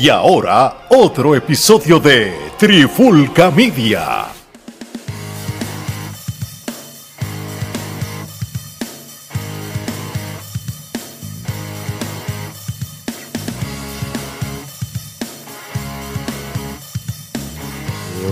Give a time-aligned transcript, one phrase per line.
[0.00, 4.26] Y ahora, otro episodio de Trifulca Media.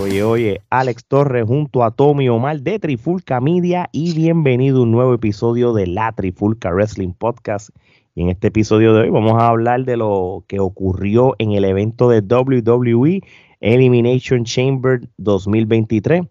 [0.01, 4.91] Oye, oye, Alex Torres junto a Tommy Omar de Trifulca Media y bienvenido a un
[4.91, 7.71] nuevo episodio de la Trifulca Wrestling Podcast.
[8.17, 11.63] Y en este episodio de hoy vamos a hablar de lo que ocurrió en el
[11.63, 13.21] evento de WWE
[13.59, 16.23] Elimination Chamber 2023.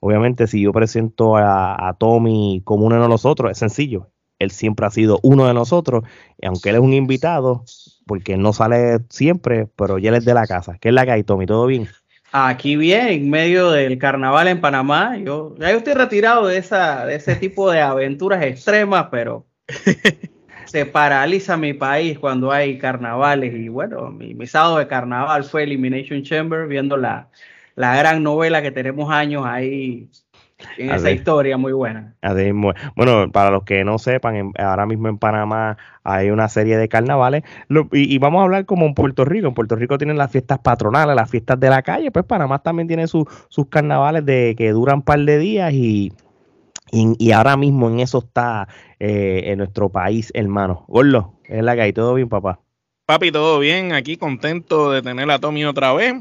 [0.00, 4.10] Obviamente, si yo presento a, Tommy como uno de nosotros, es sencillo.
[4.38, 6.04] Él siempre ha sido uno de nosotros,
[6.36, 7.64] y aunque él es un invitado,
[8.06, 10.76] porque no sale siempre, pero ya él es de la casa.
[10.78, 11.46] ¿Qué es la que hay, Tommy?
[11.46, 11.88] ¿Todo bien?
[12.32, 15.16] Aquí bien, en medio del carnaval en Panamá.
[15.16, 19.46] Yo ya yo estoy retirado de esa de ese tipo de aventuras extremas, pero
[20.72, 23.54] se paraliza mi país cuando hay carnavales.
[23.54, 27.28] Y bueno, mi, mi sábado de carnaval fue Elimination Chamber, viendo la,
[27.76, 30.08] la gran novela que tenemos años ahí
[30.78, 32.14] en esa historia muy buena.
[32.96, 37.42] Bueno, para los que no sepan, ahora mismo en Panamá hay una serie de carnavales
[37.92, 39.48] y, vamos a hablar como en Puerto Rico.
[39.48, 42.88] En Puerto Rico tienen las fiestas patronales, las fiestas de la calle, pues Panamá también
[42.88, 43.26] tiene sus
[43.68, 46.14] carnavales de que duran un par de días y,
[46.92, 48.68] y, ahora mismo en eso está
[49.00, 50.84] eh, en nuestro país, hermano.
[50.88, 52.60] Gorlo, es la que hay, ¿todo bien, papá?
[53.06, 56.14] Papi, todo bien, aquí contento de tener a Tommy otra vez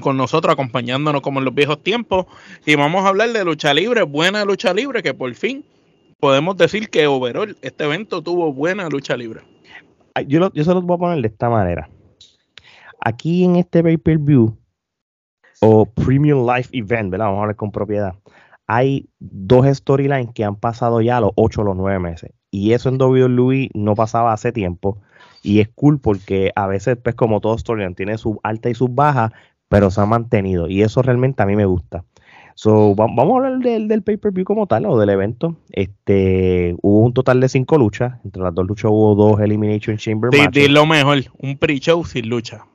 [0.00, 2.26] con nosotros, acompañándonos como en los viejos tiempos.
[2.66, 5.64] Y vamos a hablar de lucha libre, buena lucha libre, que por fin
[6.18, 9.42] podemos decir que overall este evento tuvo buena lucha libre.
[10.26, 11.88] Yo, yo se los voy a poner de esta manera.
[13.00, 14.58] Aquí en este pay-per-view
[15.60, 17.26] o Premium Life Event, ¿verdad?
[17.26, 18.14] Vamos a hablar con propiedad
[18.68, 22.32] hay dos storylines que han pasado ya los 8 o los 9 meses.
[22.50, 25.00] Y eso en WWE no pasaba hace tiempo.
[25.42, 28.94] Y es cool porque a veces, pues como todo storyline, tiene sus altas y sus
[28.94, 29.32] bajas,
[29.68, 30.68] pero se ha mantenido.
[30.68, 32.04] Y eso realmente a mí me gusta.
[32.54, 35.56] So, vamos a hablar del, del pay-per-view como tal o del evento.
[35.70, 38.14] Este, hubo un total de cinco luchas.
[38.24, 40.68] Entre las dos luchas hubo dos Elimination Chamber matches.
[40.68, 42.66] lo mejor, un pre-show sin lucha.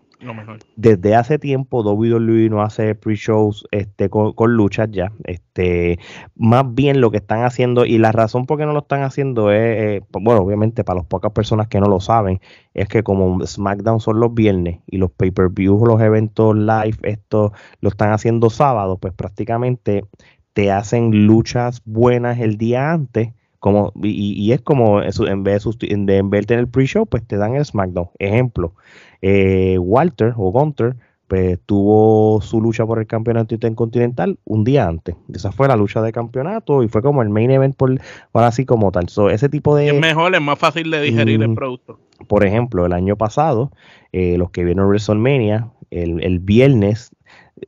[0.75, 5.11] Desde hace tiempo WWE no hace pre-shows este, con, luchas ya.
[5.23, 5.99] Este,
[6.35, 9.51] más bien lo que están haciendo, y la razón por qué no lo están haciendo
[9.51, 12.39] es, eh, bueno, obviamente para las pocas personas que no lo saben,
[12.73, 17.89] es que como SmackDown son los viernes y los pay-per-views, los eventos live, esto lo
[17.89, 20.05] están haciendo sábado, pues prácticamente
[20.53, 26.17] te hacen luchas buenas el día antes como, y, es como en vez de, de,
[26.17, 28.09] en vez de tener pre-show, pues te dan el SmackDown.
[28.19, 28.75] Ejemplo,
[29.23, 30.97] eh, Walter o Gunter
[31.27, 35.15] pues, tuvo su lucha por el campeonato intercontinental un día antes.
[35.33, 37.97] Esa fue la lucha de campeonato y fue como el main event por
[38.43, 39.07] así como tal.
[39.31, 41.99] ese tipo de es mejor, es más fácil de digerir el producto.
[42.27, 43.71] Por ejemplo, el año pasado,
[44.11, 47.11] eh, los que vieron WrestleMania, el, el viernes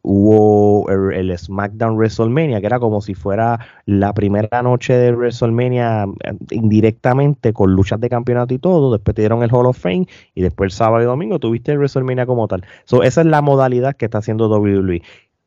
[0.01, 6.33] hubo el, SmackDown WrestleMania, que era como si fuera la primera noche de WrestleMania eh,
[6.51, 8.91] indirectamente con luchas de campeonato y todo.
[8.91, 11.77] Después te dieron el Hall of Fame y después el sábado y domingo tuviste el
[11.77, 12.63] WrestleMania como tal.
[13.03, 15.01] esa es la modalidad que está haciendo WWE.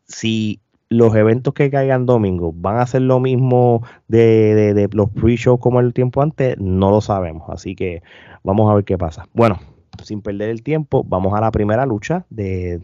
[0.07, 0.61] Si
[0.91, 5.61] los eventos que caigan domingo van a ser lo mismo de, de, de los pre-shows
[5.61, 7.51] como el tiempo antes, no lo sabemos.
[7.51, 8.03] Así que
[8.43, 9.29] vamos a ver qué pasa.
[9.35, 9.59] Bueno,
[10.05, 12.81] sin perder el tiempo, vamos a la primera lucha de,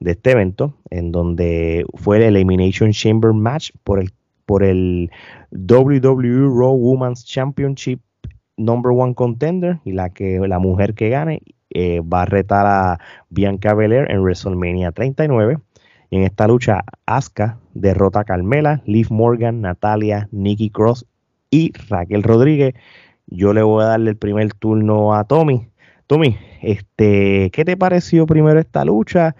[0.00, 4.12] este evento, en donde fue el Elimination Chamber Match por el,
[4.44, 5.10] por el
[5.52, 8.00] WWE Raw Women's Championship
[8.56, 13.00] Number One Contender y la que la mujer que gane eh, va a retar a
[13.28, 15.58] Bianca Belair en WrestleMania 39.
[16.10, 21.06] Y en esta lucha, Asuka derrota a Carmela, Liv Morgan, Natalia, Nikki Cross
[21.50, 22.74] y Raquel Rodríguez.
[23.26, 25.68] Yo le voy a darle el primer turno a Tommy.
[26.06, 29.36] Tommy, este, ¿qué te pareció primero esta lucha?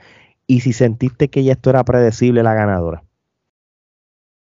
[0.47, 3.03] Y si sentiste que ya esto era predecible la ganadora.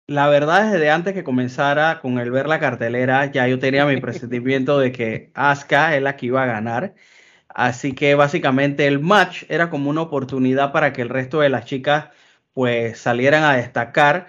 [0.06, 4.00] La verdad, desde antes que comenzara con el ver la cartelera, ya yo tenía mi
[4.00, 6.94] presentimiento de que Asuka es la que iba a ganar.
[7.48, 11.64] Así que básicamente el match era como una oportunidad para que el resto de las
[11.64, 12.08] chicas
[12.52, 14.28] pues salieran a destacar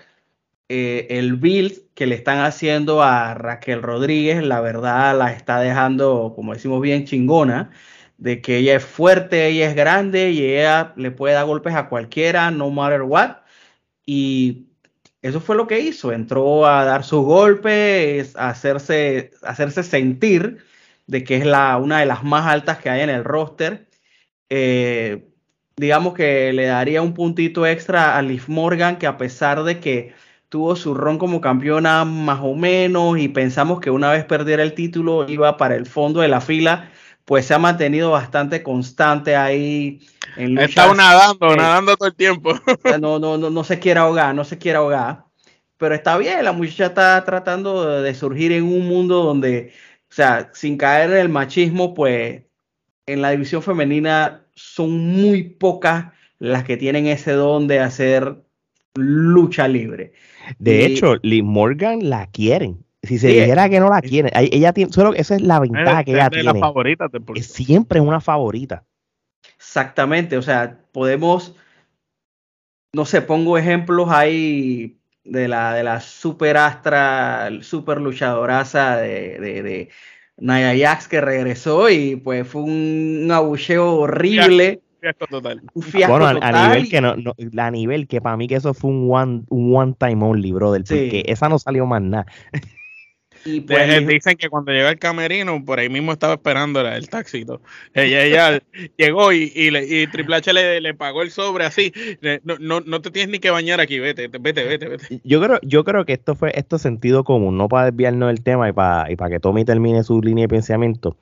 [0.69, 6.31] eh, el build que le están haciendo a Raquel Rodríguez, la verdad la está dejando,
[6.36, 7.71] como decimos bien, chingona,
[8.21, 11.89] de que ella es fuerte, ella es grande y ella le puede dar golpes a
[11.89, 13.38] cualquiera, no matter what.
[14.06, 14.68] Y
[15.21, 20.63] eso fue lo que hizo, entró a dar sus golpes, hacerse, hacerse sentir
[21.07, 23.88] de que es la, una de las más altas que hay en el roster.
[24.50, 25.27] Eh,
[25.77, 30.13] digamos que le daría un puntito extra a Liv Morgan, que a pesar de que
[30.50, 34.75] tuvo su ron como campeona más o menos y pensamos que una vez perdiera el
[34.75, 36.91] título iba para el fondo de la fila,
[37.25, 40.01] pues se ha mantenido bastante constante ahí.
[40.38, 42.53] En Está nadando, nadando todo el tiempo.
[43.00, 45.25] No, no, no, no se quiere ahogar, no se quiere ahogar.
[45.77, 49.73] Pero está bien, la muchacha está tratando de surgir en un mundo donde,
[50.09, 52.44] o sea, sin caer en el machismo, pues
[53.07, 58.44] en la división femenina son muy pocas las que tienen ese don de hacer
[58.95, 60.13] lucha libre.
[60.59, 62.83] De hecho, Liz Morgan la quieren.
[63.03, 66.12] Si se dijera que no la quieren, ella tiene, solo esa es la ventaja que
[66.12, 66.59] ella tiene.
[66.59, 68.83] favorita es siempre una favorita.
[69.57, 71.56] Exactamente, o sea, podemos,
[72.94, 79.63] no sé, pongo ejemplos ahí de la, de la super astra, super luchadoraza de, de,
[79.63, 79.89] de
[80.38, 85.62] Naya Jax que regresó y pues fue un, un abucheo horrible fiasco total.
[85.74, 87.15] bueno, a, nivel que no,
[87.57, 90.83] a nivel que para mí que eso fue un one, un one time only, brother,
[90.83, 92.25] porque esa no salió más nada.
[93.46, 97.62] Y pues, dicen que cuando llegó el camerino, por ahí mismo estaba esperando el taxito.
[97.94, 98.62] Ella, ella
[98.98, 101.94] llegó y, y, Triple H le, pagó el sobre así.
[102.44, 105.22] No, no, no, te tienes ni que bañar aquí, vete, vete, vete, vete.
[105.24, 108.70] Yo creo, yo creo que esto fue esto sentido común, no para desviarnos del tema
[108.70, 111.18] y para, y para que Tommy termine su línea de pensamiento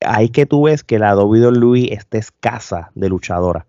[0.00, 3.66] ahí que tú ves que la WWE está escasa de luchadora.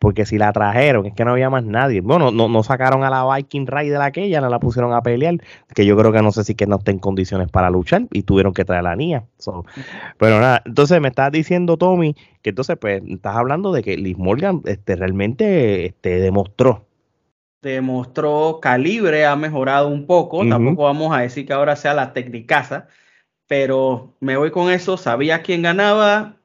[0.00, 2.00] Porque si la trajeron, es que no había más nadie.
[2.00, 5.36] Bueno, no, no sacaron a la Viking Rider aquella, no la pusieron a pelear.
[5.74, 8.22] Que yo creo que no sé si que no está en condiciones para luchar y
[8.22, 9.24] tuvieron que traer a la niña.
[10.18, 14.18] pero nada, entonces me estás diciendo, Tommy, que entonces pues estás hablando de que Liz
[14.18, 16.86] Morgan este, realmente este, demostró.
[17.62, 20.44] Demostró calibre, ha mejorado un poco.
[20.48, 22.88] Tampoco vamos a decir que ahora sea la tecnicaza
[23.50, 24.96] pero me voy con eso.
[24.96, 26.39] Sabía quién ganaba.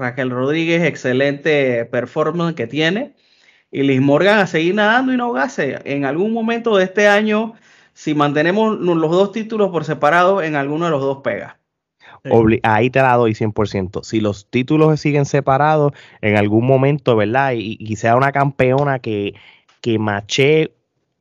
[0.00, 3.14] Raquel Rodríguez, excelente performance que tiene.
[3.70, 5.78] Y Liz Morgan a seguir nadando y no gase.
[5.84, 7.54] En algún momento de este año,
[7.92, 11.58] si mantenemos los dos títulos por separado, en alguno de los dos pega.
[12.62, 14.02] ahí te la doy 100%.
[14.02, 17.52] Si los títulos siguen separados, en algún momento, ¿verdad?
[17.54, 19.34] Y, sea una campeona que,
[19.80, 20.72] que mache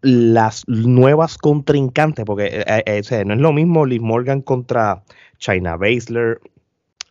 [0.01, 5.03] las nuevas contrincantes, porque eh, eh, no es lo mismo Liz Morgan contra
[5.37, 6.39] China Baszler,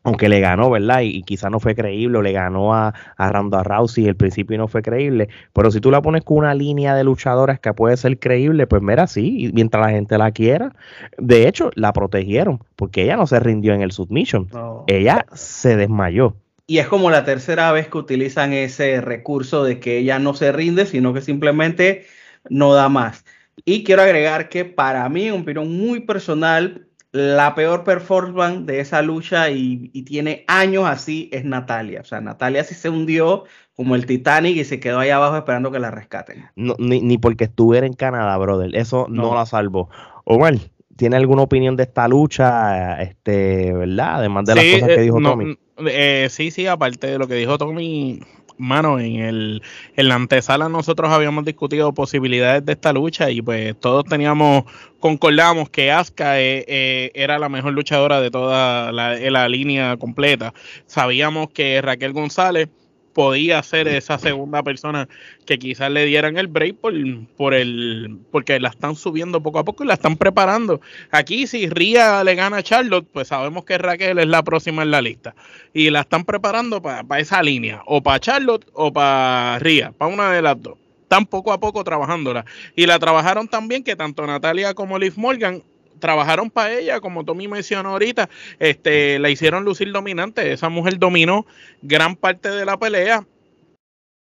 [0.02, 1.00] aunque le ganó, ¿verdad?
[1.02, 4.68] Y, quizá no fue creíble, o le ganó a, a Ronda Rousey, el principio no
[4.68, 8.18] fue creíble, pero si tú la pones con una línea de luchadoras que puede ser
[8.18, 10.74] creíble, pues mira, sí, mientras la gente la quiera.
[11.18, 14.48] De hecho, la protegieron, porque ella no se rindió en el submission,
[14.86, 16.34] ella se desmayó.
[16.66, 20.52] Y es como la tercera vez que utilizan ese recurso de que ella no se
[20.52, 22.04] rinde, sino que simplemente
[22.50, 23.24] no da más.
[23.64, 26.87] Y quiero agregar que para mí, un opinión muy personal,
[27.18, 32.00] la peor performance de esa lucha y, tiene años así es Natalia.
[32.00, 33.44] O sea, Natalia sí se hundió
[33.74, 36.46] como el Titanic y se quedó ahí abajo esperando que la rescaten.
[36.56, 38.74] ni, porque estuviera en Canadá, brother.
[38.74, 39.90] Eso no, la salvó.
[40.24, 40.54] Omar,
[40.96, 43.02] ¿tiene alguna opinión de esta lucha?
[43.02, 44.16] Este, ¿verdad?
[44.16, 45.58] Además de las cosas que eh, dijo Tommy.
[45.86, 48.20] Eh, sí, sí, aparte de lo que dijo Tommy,
[48.58, 49.62] mano, en el
[49.96, 54.64] en la antesala nosotros habíamos discutido posibilidades de esta lucha y pues todos teníamos,
[55.00, 60.52] concordamos que Asuka eh, eh, era la mejor luchadora de toda la, la línea completa.
[60.86, 62.68] Sabíamos que Raquel González
[63.18, 65.08] podía ser esa segunda persona
[65.44, 69.82] que quizás le dieran el break por, el porque la están subiendo poco a poco
[69.82, 70.80] y la están preparando.
[71.10, 74.92] Aquí si Ria le gana a Charlotte, pues sabemos que Raquel es la próxima en
[74.92, 75.34] la lista
[75.74, 80.30] y la están preparando para esa línea, o para Charlotte o para Ria, para una
[80.30, 80.78] de las dos.
[81.02, 82.44] Están poco a poco trabajándola
[82.76, 85.64] y la trabajaron también que tanto Natalia como Liv Morgan
[85.98, 88.28] trabajaron para ella, como Tommy mencionó ahorita,
[88.58, 90.52] este, la hicieron lucir dominante.
[90.52, 91.46] Esa mujer dominó
[91.82, 93.26] gran parte de la pelea.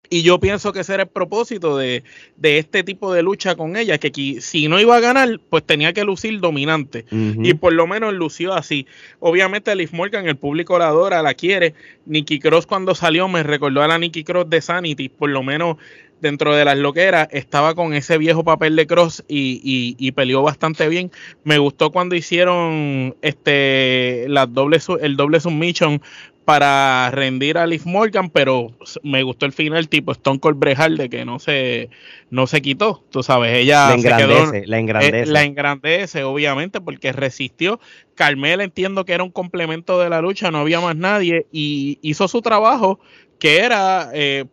[0.08, 2.04] Y yo pienso que ese era el propósito de,
[2.40, 6.04] este tipo de lucha con ella, que si no iba a ganar, pues tenía que
[6.04, 7.04] lucir dominante.
[7.10, 8.86] Y por lo menos lució así.
[9.18, 11.74] Obviamente Liv Morgan, el público la adora, la quiere.
[12.06, 15.76] Nikki Cross cuando salió me recordó a la Nikki Cross de Sanity, por lo menos
[16.20, 20.88] dentro de las loqueras, estaba con ese viejo papel de cross y, y, peleó bastante
[20.88, 21.10] bien.
[21.44, 26.00] Me gustó cuando hicieron este las doble, el doble submission
[26.46, 28.70] para rendir a Liv Morgan, pero
[29.02, 31.90] me gustó el final tipo Stone Cold Brejal de que no se
[32.30, 35.22] no se quitó, tú sabes, ella la engrandece, la engrandece.
[35.22, 37.80] Eh, la engrandece obviamente porque resistió.
[38.14, 42.28] Carmela entiendo que era un complemento de la lucha, no había más nadie y hizo
[42.28, 43.00] su trabajo
[43.40, 44.44] que era eh,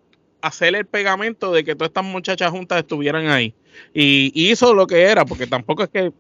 [0.43, 3.55] hacer el pegamento de que todas estas muchachas juntas estuvieran ahí.
[3.93, 6.11] Y, hizo lo que era, porque tampoco es que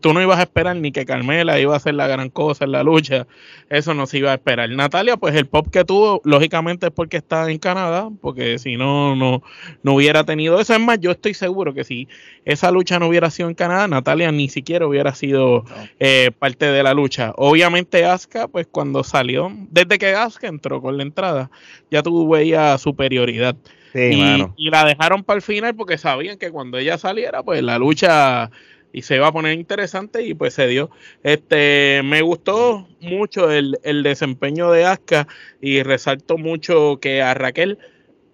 [0.00, 2.72] tú no ibas a esperar ni que Carmela iba a hacer la gran cosa en
[2.72, 3.26] la lucha,
[3.68, 4.70] eso no se iba a esperar.
[4.70, 9.16] Natalia, pues el pop que tuvo, lógicamente es porque está en Canadá, porque si no,
[9.16, 9.42] no,
[9.82, 10.74] no hubiera tenido eso.
[10.74, 12.08] Es más, yo estoy seguro que si
[12.44, 15.64] esa lucha no hubiera sido en Canadá, Natalia ni siquiera hubiera sido
[15.98, 17.32] eh, parte de la lucha.
[17.36, 21.50] Obviamente Asuka, pues cuando salió, desde que Asuka entró con la entrada,
[21.90, 23.56] ya tuvo veías superioridad.
[23.94, 27.78] y, y la dejaron para el final porque sabían que cuando ella saliera, pues la
[27.78, 28.50] lucha
[28.92, 30.90] y se iba a poner interesante y pues se dio.
[31.22, 35.26] Este, me gustó mucho el, desempeño de Aska
[35.60, 37.78] y resalto mucho que a Raquel,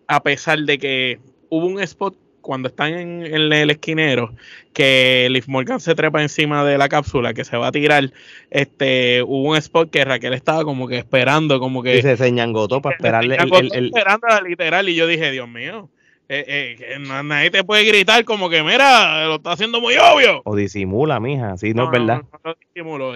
[0.08, 4.34] a pesar de que hubo un spot cuando están en, el esquinero,
[4.72, 8.10] que Liv Morgan se trepa encima de la cápsula que se va a tirar,
[8.50, 11.98] este, hubo un spot que Raquel estaba como que esperando, como que...
[11.98, 13.36] Y se señangotó para esperarle.
[13.36, 15.90] esperando literal y yo dije, Dios mío,
[16.30, 20.42] eh, eh, nadie te puede gritar como que, mira, lo está haciendo muy obvio.
[20.44, 22.22] O disimula, mija, sí, no, es verdad.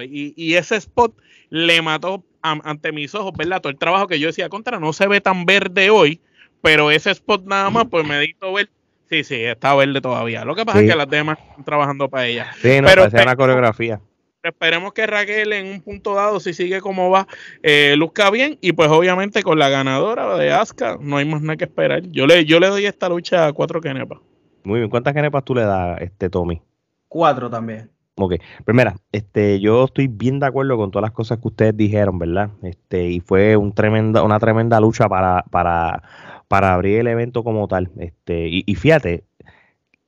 [0.09, 1.13] Y, y, ese spot
[1.49, 3.61] le mató ante mis ojos, ¿verdad?
[3.61, 6.21] Todo el trabajo que yo decía contra no se ve tan verde hoy,
[6.61, 8.69] pero ese spot nada más, pues me dijo ver.
[9.09, 10.43] Sí, sí, está verde todavía.
[10.43, 12.51] Lo que pasa es que las demás están trabajando para ella.
[12.61, 14.01] Sí, no, pero, una coreografía
[14.43, 17.27] esperemos que Raquel en un punto dado, si sigue como va,
[17.61, 18.57] eh, luzca bien.
[18.61, 22.03] Y pues obviamente con la ganadora de Asuka no hay más nada que esperar.
[22.09, 24.19] Yo le, yo le doy esta lucha a cuatro kenepas.
[24.63, 26.61] Muy bien, ¿cuántas kenepas tú le das, este Tommy?
[27.07, 27.89] Cuatro también.
[28.15, 32.19] Ok, primera, este, yo estoy bien de acuerdo con todas las cosas que ustedes dijeron,
[32.19, 32.51] ¿verdad?
[32.61, 36.03] Este, y fue un tremenda, una tremenda lucha para, para,
[36.47, 37.89] para abrir el evento como tal.
[37.97, 39.23] Este, y, y fíjate,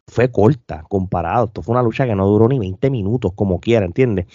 [0.08, 1.46] fue corta comparado.
[1.46, 4.28] Esto fue una lucha que no duró ni 20 minutos, como quiera, ¿entiendes?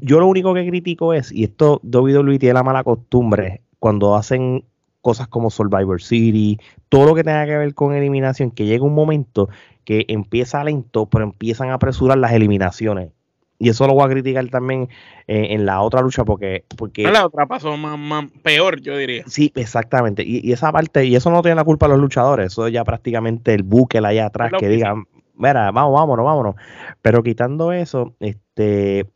[0.00, 4.64] Yo lo único que critico es, y esto WWE tiene la mala costumbre, cuando hacen
[5.00, 8.94] cosas como Survivor City, todo lo que tenga que ver con eliminación, que llega un
[8.94, 9.48] momento
[9.84, 13.10] que empieza lento, pero empiezan a apresurar las eliminaciones.
[13.58, 14.88] Y eso lo voy a criticar también
[15.28, 16.64] eh, en la otra lucha porque...
[16.76, 19.22] porque la otra pasó más, peor, yo diría.
[19.26, 20.24] Sí, exactamente.
[20.26, 23.54] Y, esa parte, y eso no tiene la culpa de los luchadores, eso ya prácticamente
[23.54, 25.06] el buque allá atrás que digan,
[25.36, 26.54] mira, vamos, vámonos, vámonos.
[27.02, 29.06] Pero quitando eso, este,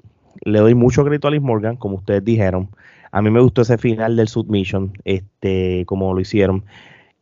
[0.44, 2.70] le doy mucho crédito a Liz Morgan, como ustedes dijeron.
[3.12, 6.64] A mí me gustó ese final del submission, este, como lo hicieron.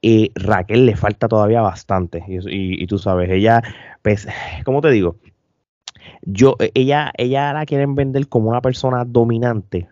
[0.00, 2.24] Y Raquel le falta todavía bastante.
[2.28, 3.62] Y, tú sabes, ella,
[4.02, 4.28] pues,
[4.64, 5.16] ¿cómo te digo?
[6.22, 9.88] Yo, ella, ella la quieren vender como una persona dominante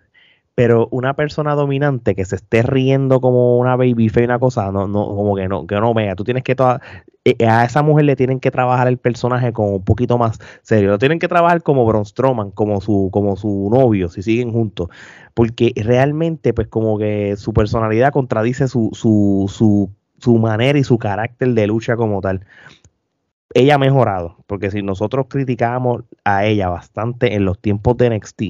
[0.56, 4.88] pero una persona dominante que se esté riendo como una baby y una cosa, no,
[4.88, 6.16] no, como que no, que no vea.
[6.16, 7.15] Tú tienes que toda, eh,
[7.46, 10.90] a esa mujer le tienen que trabajar el personaje como un poquito más serio.
[10.90, 14.88] Lo tienen que trabajar como Braun Strowman, como su, como su novio, si siguen juntos.
[15.34, 20.98] Porque realmente, pues, como que su personalidad contradice su, su, su, su manera y su
[20.98, 22.42] carácter de lucha como tal
[23.56, 28.42] ella ha mejorado, porque si nosotros criticábamos a ella bastante en los tiempos de NXT,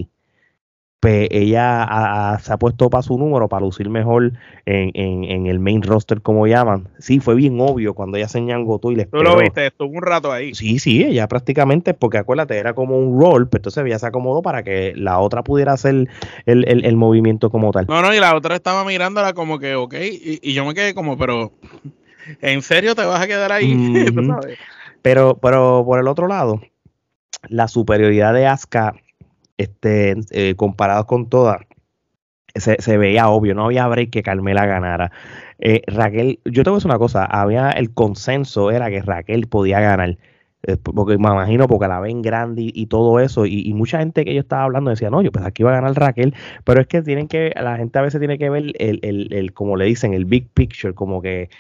[1.01, 4.33] pues ella se ha puesto para su número para lucir mejor
[4.65, 6.89] en, el main roster, como llaman.
[6.99, 10.03] Sí, fue bien obvio cuando ella se ñangotó y les Tú lo viste, estuvo un
[10.03, 10.55] rato ahí.
[10.55, 14.41] Sí, sí, ella prácticamente, porque acuérdate, era como un rol, pero entonces ella se acomodó
[14.41, 16.09] para que la otra pudiera hacer
[16.47, 17.87] el, movimiento como tal.
[17.89, 21.19] No, no, y la otra estaba mirándola como que, ok, y, yo me quedé como,
[21.19, 21.53] pero,
[22.41, 23.77] ¿en serio te vas a quedar ahí?
[25.03, 26.63] pero, pero por el otro lado,
[27.49, 28.95] la superioridad de Asuka
[29.59, 31.61] este, eh, comparados con todas,
[32.55, 35.13] se, veía obvio, no había break que Carmela ganara.
[35.59, 39.49] Eh, Raquel, yo te voy a decir una cosa, había el consenso, era que Raquel
[39.49, 40.19] podía ganar.
[40.67, 44.35] Eh, porque me imagino porque la ven grande y, todo eso, y, mucha gente que
[44.35, 47.03] yo estaba hablando decía, no, yo pues aquí va a ganar Raquel, pero es que
[47.03, 50.15] tienen que, la gente a veces tiene que ver el, el, el como le dicen,
[50.15, 51.51] el big picture, como que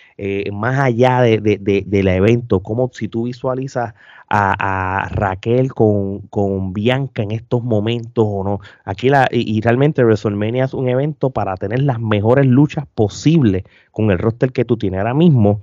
[0.52, 3.94] más allá de, de, del evento, como si tú visualizas
[4.28, 8.60] a, Raquel con, Bianca en estos momentos o no.
[8.84, 14.10] Aquí la, y, realmente WrestleMania es un evento para tener las mejores luchas posibles con
[14.10, 15.60] el roster que tú tienes ahora mismo.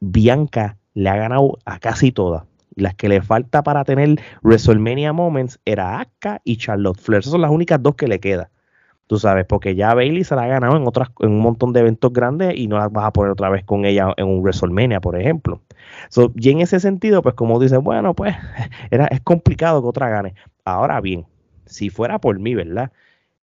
[0.00, 2.49] Bianca le ha ganado a casi todas.
[2.80, 7.20] Las que le falta para tener WrestleMania Moments era Aka y Charlotte Flair.
[7.20, 8.48] Esas son las únicas dos que le quedan.
[9.06, 11.80] Tú sabes, porque ya Bailey se la ha ganado en otras, en un montón de
[11.80, 15.00] eventos grandes y no la vas a poner otra vez con ella en un WrestleMania,
[15.00, 15.60] por ejemplo.
[16.36, 18.36] y en ese sentido, pues como dices, bueno, pues
[18.92, 20.34] era, es complicado que otra gane.
[20.64, 21.26] Ahora bien,
[21.66, 22.92] si fuera por mí, ¿verdad?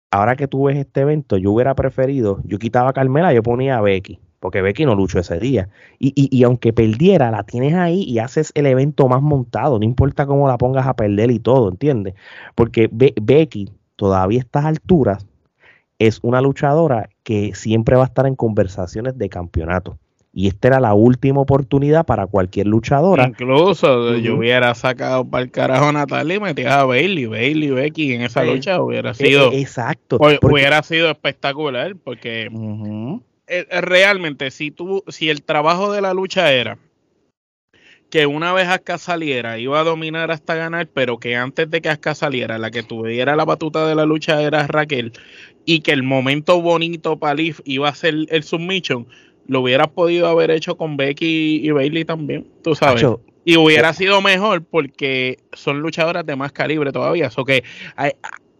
[0.09, 3.77] Ahora que tú ves este evento, yo hubiera preferido, yo quitaba a Carmela, yo ponía
[3.77, 5.69] a Becky, porque Becky no luchó ese día.
[5.99, 9.85] Y, y, y, aunque perdiera, la tienes ahí y haces el evento más montado, no
[9.85, 12.13] importa cómo la pongas a perder y todo, ¿entiendes?
[12.55, 15.25] Porque Becky todavía a estas alturas
[15.99, 19.97] es una luchadora que siempre va a estar en conversaciones de campeonato.
[20.33, 23.25] y esta era la última oportunidad para cualquier luchadora.
[23.27, 28.13] Incluso yo hubiera sacado para el carajo a Natalia y metía a Bailey, Bailey, Becky
[28.13, 29.51] en esa lucha hubiera sido.
[29.51, 30.19] E, exacto.
[30.43, 32.49] hubiera sido espectacular porque
[33.47, 36.77] realmente si tú, si el trabajo de la lucha era
[38.09, 41.89] que una vez Asuka saliera iba a dominar hasta ganar, pero que antes de que
[41.89, 45.11] Asuka saliera, la que tuviera la batuta de la lucha era Raquel,
[45.65, 49.07] y que el momento bonito para Leaf iba a ser el submission,
[49.47, 53.05] lo hubieras podido haber hecho con Becky y Bailey también, tú sabes.
[53.45, 57.29] y hubiera sido mejor porque son luchadoras de más calibre todavía.
[57.35, 57.63] O que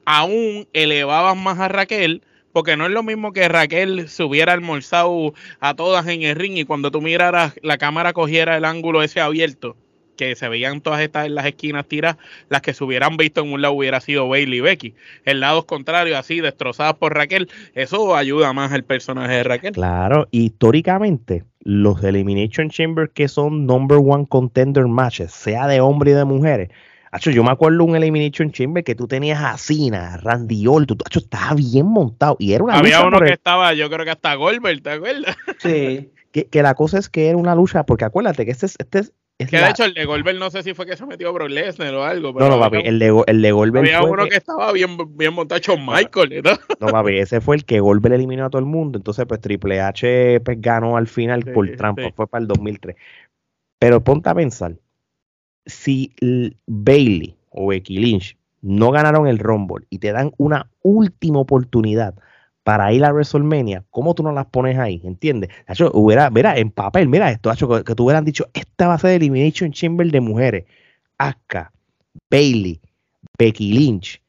[0.05, 2.21] aún elevaban más a Raquel
[2.57, 6.57] porque no es lo mismo que Raquel se hubiera almorzado a todas en el ring
[6.57, 9.75] y cuando tú miraras la cámara cogiera el ángulo ese abierto,
[10.17, 12.17] que se veían todas estas en las esquinas tiras,
[12.49, 14.95] las que se hubieran visto en un lado hubiera sido Bailey y Becky.
[15.23, 19.73] El lado contrario, así destrozadas por Raquel, eso ayuda más al personaje de Raquel.
[19.73, 26.15] Claro, históricamente, los Elimination Chamber que son number one contender matches, sea de hombre y
[26.15, 26.69] de mujeres,
[27.19, 31.53] yo me acuerdo un Elimination Chamber que tú tenías a Cena, Randy Orton, Acho, estaba
[31.53, 34.91] bien montado y era una Había uno que estaba, yo creo que hasta Goldberg, ¿te
[34.91, 35.35] acuerdas?
[35.59, 36.11] Sí.
[36.31, 39.13] que, la cosa es que era una lucha, porque acuérdate que este es, este es
[39.37, 41.93] que de hecho el de Goldberg no sé si fue que se metió Bro Lesnar
[41.93, 42.33] o algo.
[42.33, 43.85] no, no, papi, el de, el de Goldberg.
[43.85, 46.41] Había uno que, estaba bien, bien montado, Michael.
[46.43, 46.51] ¿no?
[46.79, 48.97] no, papi, ese fue el que Goldberg eliminó a todo el mundo.
[48.97, 52.11] Entonces, pues Triple H pues, ganó al final por trampa.
[52.15, 52.95] Fue para el 2003.
[53.77, 54.75] Pero ponte a pensar:
[55.67, 56.11] si
[56.65, 62.15] Bailey o Becky Lynch no ganaron el Rumble y te dan una última oportunidad
[62.63, 64.99] para ir a WrestleMania, ¿cómo tú no las pones ahí?
[65.05, 65.51] ¿Entiendes?
[65.93, 69.11] hubiera, mira, en papel, mira esto, que, que tú hubieran dicho, esta va a ser
[69.11, 70.65] Elimination Chamber de mujeres.
[71.17, 71.71] Asuka,
[72.29, 72.81] Bailey,
[73.37, 74.21] Becky Lynch,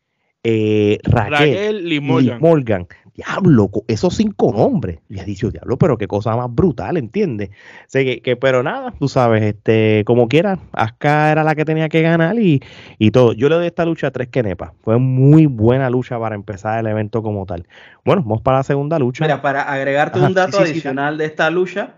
[0.45, 2.01] eh, Raquel,
[2.41, 2.87] Morgan
[3.19, 5.01] diablo, esos cinco nombres.
[5.09, 7.51] Y ha dicho, diablo, pero qué cosa más brutal, ¿entiendes?
[7.93, 12.01] que, que, pero nada, tú sabes, este, como quiera, Asuka era la que tenía que
[12.01, 12.63] ganar y,
[12.99, 13.33] y todo.
[13.33, 14.71] Yo le doy esta lucha a tres quenepas.
[14.83, 17.67] Fue muy buena lucha para empezar el evento como tal.
[18.05, 19.25] Bueno, vamos para la segunda lucha.
[19.25, 21.97] Mira, para agregarte un dato adicional de esta lucha,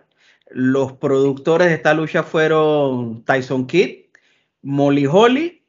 [0.50, 4.06] los productores de esta lucha fueron Tyson Kidd,
[4.62, 5.59] Molly Holly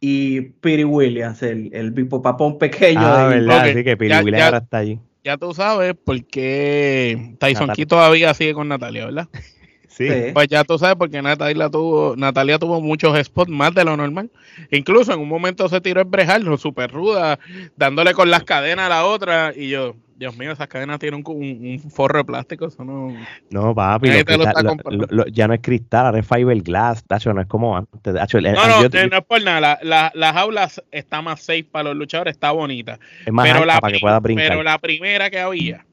[0.00, 3.00] y Piri Williams, el, el papón pequeño.
[3.02, 4.98] Ah, de verdad, sí que Piri Williams ahora está allí.
[5.22, 9.28] Ya tú sabes por qué Tyson Kidd todavía sigue con Natalia, ¿verdad?
[9.90, 10.08] Sí.
[10.32, 14.30] Pues ya tú sabes porque Natalia tuvo, Natalia tuvo muchos spots más de lo normal.
[14.70, 17.38] Incluso en un momento se tiró el brejarlo, súper ruda,
[17.76, 19.52] dándole con las cadenas a la otra.
[19.54, 22.66] Y yo, Dios mío, esas cadenas tienen un, forro de plástico.
[22.66, 23.16] Eso no.
[23.48, 24.10] No, papi.
[25.32, 27.02] ya no es cristal, ahora es fiberglass.
[27.04, 28.12] Tacho, no es como antes.
[28.12, 29.78] no, no, no es por nada.
[29.82, 32.98] La, la, jaula está más safe para los luchadores, está bonita.
[33.24, 34.48] Es más pero la, para que pueda brincar.
[34.48, 35.86] Pero la primera que había,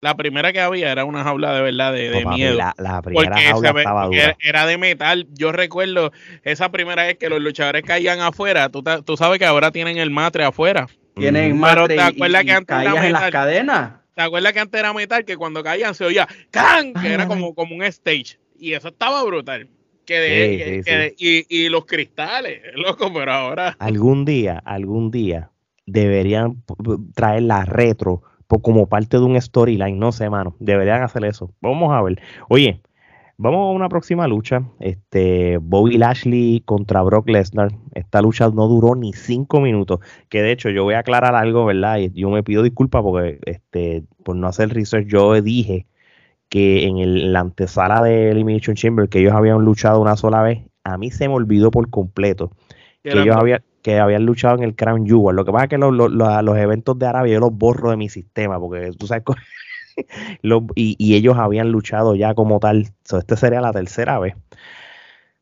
[0.00, 2.56] la primera que había era una jaula de verdad de, miedo.
[2.78, 4.36] La, primera jaula estaba dura.
[4.38, 5.26] Era de metal.
[5.32, 6.12] Yo recuerdo
[6.44, 8.68] esa primera vez que los luchadores caían afuera.
[8.68, 10.86] Tú, tú sabes que ahora tienen el matre afuera.
[11.14, 13.92] Tienen Pero te acuerdas que antes caías en las cadenas.
[14.14, 15.24] ¿Te acuerdas que antes era metal?
[15.24, 16.94] Que cuando caían se oía ¡can!
[16.94, 18.38] Que era como, como un stage.
[18.58, 19.68] Y eso estaba brutal.
[20.06, 23.74] Que, y, y, los cristales, loco, pero ahora.
[23.78, 25.50] Algún día, algún día
[25.86, 26.62] deberían
[27.14, 28.22] traer la retro
[28.62, 30.56] como parte de un storyline, no sé, mano.
[30.58, 31.52] Deberían hacer eso.
[31.60, 32.20] Vamos a ver.
[32.48, 32.80] Oye,
[33.44, 34.62] Vamos a una próxima lucha.
[34.80, 37.72] Este, Bobby Lashley contra Brock Lesnar.
[37.92, 40.00] Esta lucha no duró ni cinco minutos.
[40.30, 41.98] Que de hecho, yo voy a aclarar algo, ¿verdad?
[41.98, 45.86] Y yo me pido disculpas porque este, por no hacer research, yo dije
[46.48, 50.62] que en el, la antesala de Elimination Chamber que ellos habían luchado una sola vez.
[50.82, 52.50] A mí se me olvidó por completo
[53.02, 55.36] que ellos habían, que habían luchado en el Crown Jewel.
[55.36, 57.98] Lo que pasa es que los, los, los eventos de Arabia yo los borro de
[57.98, 59.22] mi sistema porque tú sabes
[60.74, 62.88] y, ellos habían luchado ya como tal.
[63.04, 64.34] So, este sería la tercera vez.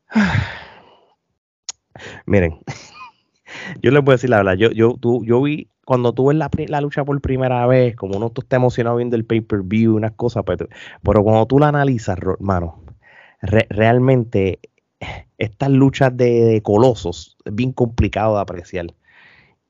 [2.26, 2.58] Miren,
[3.82, 4.54] yo les voy a decir la verdad.
[4.54, 8.32] Yo, yo, tú, yo vi cuando tuve la, la lucha por primera vez, como uno
[8.34, 10.68] está emocionado viendo el pay-per-view, unas cosas, pero,
[11.02, 12.84] pero cuando tú la analizas, hermano,
[13.40, 14.60] realmente
[15.38, 18.86] estas luchas de, de, colosos es bien complicado de apreciar.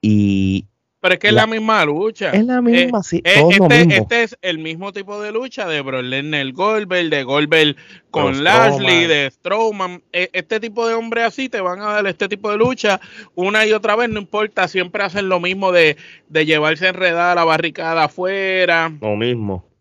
[0.02, 0.66] Y,
[1.02, 2.30] pero es que es la misma lucha.
[2.30, 3.22] Es la misma, eh, sí.
[3.24, 7.76] Eh, este, este, es el mismo tipo de lucha de Brock Lesnar Goldberg, de Goldberg
[8.12, 10.00] con Lashley, de Strowman.
[10.12, 13.00] E, este tipo de hombres así te van a dar este tipo de lucha
[13.34, 14.68] una y otra vez, no importa.
[14.68, 15.96] Siempre hacen lo mismo de,
[16.28, 18.92] de llevarse enredada la barricada afuera.
[19.00, 19.71] Lo mismo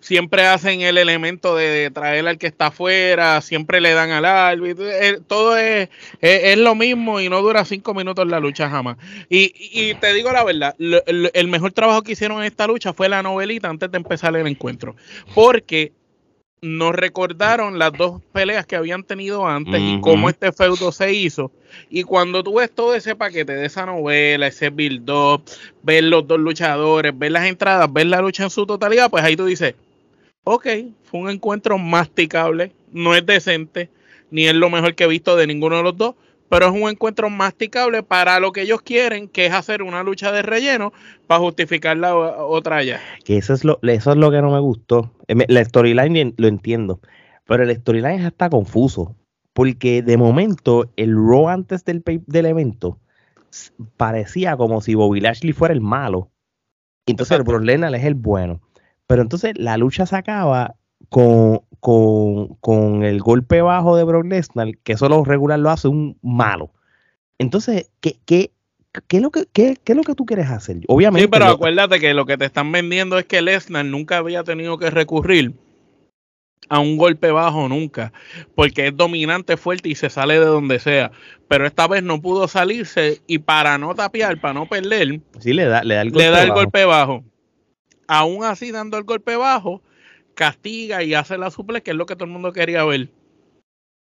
[0.00, 4.88] siempre hacen el elemento de, traer al que está afuera, siempre le dan al árbitro,
[4.88, 5.88] eh, todo es,
[6.20, 8.96] es, lo mismo y no dura cinco minutos la lucha jamás.
[9.28, 13.08] Y, y te digo la verdad, el mejor trabajo que hicieron en esta lucha fue
[13.08, 14.96] la novelita antes de empezar el encuentro,
[15.34, 15.92] porque
[16.66, 21.50] nos recordaron las dos peleas que habían tenido antes y cómo este feudo se hizo.
[21.88, 25.42] Y cuando tú ves todo ese paquete de esa novela, ese build-up,
[25.82, 29.36] ver los dos luchadores, ver las entradas, ver la lucha en su totalidad, pues ahí
[29.36, 29.74] tú dices,
[30.44, 30.66] ok,
[31.04, 33.90] fue un encuentro masticable, no es decente,
[34.30, 36.14] ni es lo mejor que he visto de ninguno de los dos,
[36.48, 40.32] pero es un encuentro masticable para lo que ellos quieren, que es hacer una lucha
[40.32, 40.92] de relleno
[41.26, 43.00] para justificar la otra ya.
[43.24, 45.12] Que eso es lo, eso es lo que no me gustó.
[45.28, 47.00] Eh, la storyline lo entiendo,
[47.46, 49.16] pero el storyline está confuso,
[49.52, 52.98] porque de momento el Raw antes del, del evento
[53.96, 56.30] parecía como si Bobby Lashley fuera el malo.
[57.06, 58.60] Entonces el Brock Lesnar es el bueno.
[59.06, 60.75] Pero entonces la lucha se acaba
[61.08, 61.60] con,
[62.60, 66.72] con, el golpe bajo de Brock Lesnar, que eso lo regular lo hace un malo.
[67.38, 68.52] Entonces, ¿qué, qué,
[69.08, 70.78] qué es, lo que, qué, es lo que tú quieres hacer?
[70.88, 71.24] Obviamente.
[71.24, 74.78] Sí, pero acuérdate que lo que te están vendiendo es que Lesnar nunca había tenido
[74.78, 75.54] que recurrir
[76.68, 78.12] a un golpe bajo nunca,
[78.54, 81.12] porque es dominante, fuerte y se sale de donde sea.
[81.48, 85.66] Pero esta vez no pudo salirse y para no tapiar, para no perder, sí, le
[85.66, 87.24] da, le da el golpe, le da el golpe bajo.
[88.08, 89.82] Aún así, dando el golpe bajo,
[90.36, 93.08] castiga y hace la suple, que es lo que todo el mundo quería ver.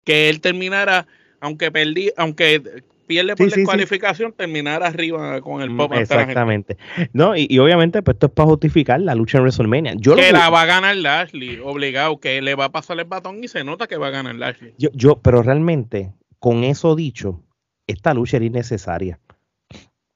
[0.05, 1.07] Que él terminara,
[1.41, 5.93] aunque perdí, aunque pierde por descualificación, terminara arriba con el pop.
[5.93, 6.79] Exactamente.
[7.13, 9.95] No, y, obviamente, pues esto es para justificar la lucha en WrestleMania.
[9.97, 13.43] Yo que la va a ganar Lashley, obligado, que le va a pasar el batón
[13.43, 14.75] y se nota que va a ganar Lashley.
[14.79, 17.43] Yo, yo, pero realmente, con eso dicho,
[17.89, 19.19] esta lucha era innecesaria.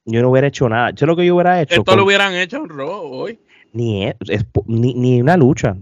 [0.05, 0.91] Yo no hubiera hecho nada.
[0.91, 1.75] Yo lo que yo hubiera hecho.
[1.75, 3.39] Esto lo hubieran hecho en Raw hoy.
[3.73, 4.05] Ni,
[4.67, 5.75] ni, ni una lucha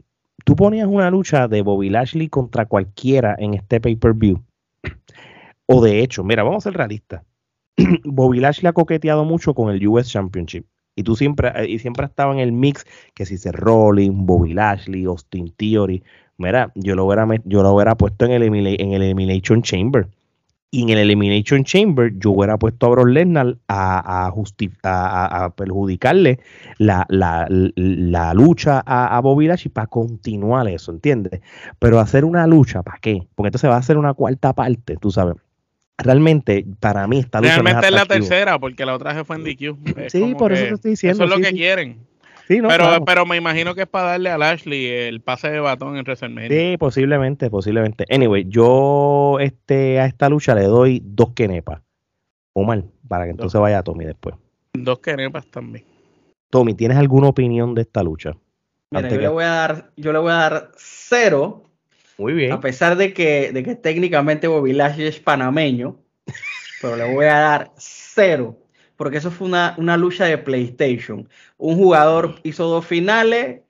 [0.44, 4.42] tú ponías una lucha de Bobby Lashley contra cualquiera en este pay-per-view.
[5.66, 7.24] O de hecho, mira, vamos a ser realistas.
[8.04, 10.66] Bobby Lashley ha coqueteado mucho con el US Championship.
[10.96, 14.54] Y tú siempre, eh, y siempre estaba en el mix que si se Rolling, Bobby
[14.54, 16.04] Lashley, Austin Theory.
[16.38, 20.08] Mira, yo lo hubiera, yo lo hubiera puesto en el, en el Elimination Chamber.
[20.74, 26.40] Y en el Elimination Chamber yo hubiera puesto a Brock Lesnar a, a, a, perjudicarle
[26.80, 27.06] la,
[28.34, 31.42] lucha a, Bobby Lashley para continuar eso, ¿entiendes?
[31.78, 33.22] Pero hacer una lucha, ¿para qué?
[33.36, 35.36] Porque entonces va a ser una cuarta parte, tú sabes.
[36.00, 39.44] Realmente, para mí, esta lucha Realmente es, la tercera, porque la otra se fue en
[39.44, 40.10] DQ.
[40.10, 41.24] sí, por eso te estoy diciendo.
[41.24, 42.13] Eso es lo que quieren
[42.48, 46.04] pero, pero me imagino que es para darle a Lashley el pase de batón en
[46.04, 46.50] WrestleMania.
[46.50, 48.06] Sí, posiblemente, posiblemente.
[48.10, 51.82] Anyway, yo este, a esta lucha le doy dos kenepas.
[52.54, 54.36] O mal, para que entonces vaya a Tommy después.
[54.74, 55.86] Dos kenepas también.
[56.50, 58.34] Tommy, ¿tienes alguna opinión de esta lucha?
[58.92, 61.64] Mira, yo, le voy a dar, yo le voy a dar cero.
[62.20, 62.52] Muy bien.
[62.52, 65.98] A pesar de que, de que técnicamente Bobby Lashley es panameño,
[66.80, 68.63] pero le voy a dar cero
[68.96, 71.28] porque eso fue una, una lucha de PlayStation.
[71.58, 73.62] Un jugador hizo dos finales,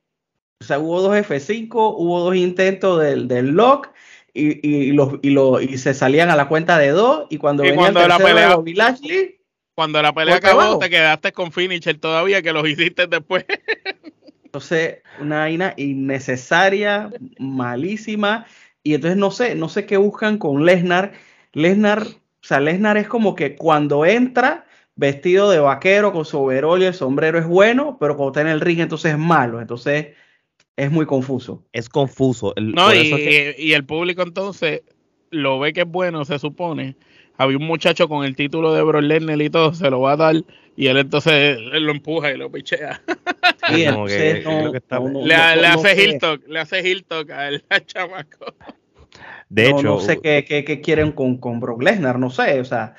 [0.62, 3.90] o sea, hubo dos F5, hubo dos intentos del, del lock
[4.34, 7.64] y, y, los, y, lo, y se salían a la cuenta de dos y cuando
[7.64, 9.40] venía el la pelea, de Lashley,
[9.76, 13.46] cuando la pelea acabó te quedaste con finisher todavía que los hiciste después.
[14.46, 17.10] Entonces, una vaina innecesaria,
[17.40, 18.46] malísima
[18.84, 21.14] y entonces no sé, no sé qué buscan con Lesnar.
[21.54, 26.82] Lesnar, o sea, Lesnar es como que cuando entra vestido de vaquero con su overol
[26.82, 29.62] y el sombrero es bueno, pero cuando está en el ring entonces es malo.
[29.62, 30.16] Entonces
[30.76, 31.64] es muy confuso.
[31.74, 32.54] Es confuso.
[32.58, 34.82] no, y, el público entonces
[35.30, 36.96] lo ve que es bueno, se supone.
[37.38, 40.18] Había un muchacho con el título de Bro Lesnar y todo, se lo va a
[40.18, 40.36] dar
[40.76, 43.02] y él entonces lo empuja y lo pichea.
[43.72, 43.88] le,
[45.36, 48.54] hace heel talk, le hace heel talk al chamaco.
[49.50, 52.96] De hecho, no sé qué, qué, quieren con, con Brock Lesnar, no sé, o sea,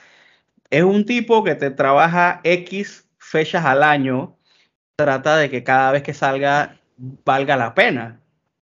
[0.78, 4.36] es un tipo que te trabaja X fechas al año,
[4.96, 6.76] trata de que cada vez que salga
[7.24, 8.20] valga la pena.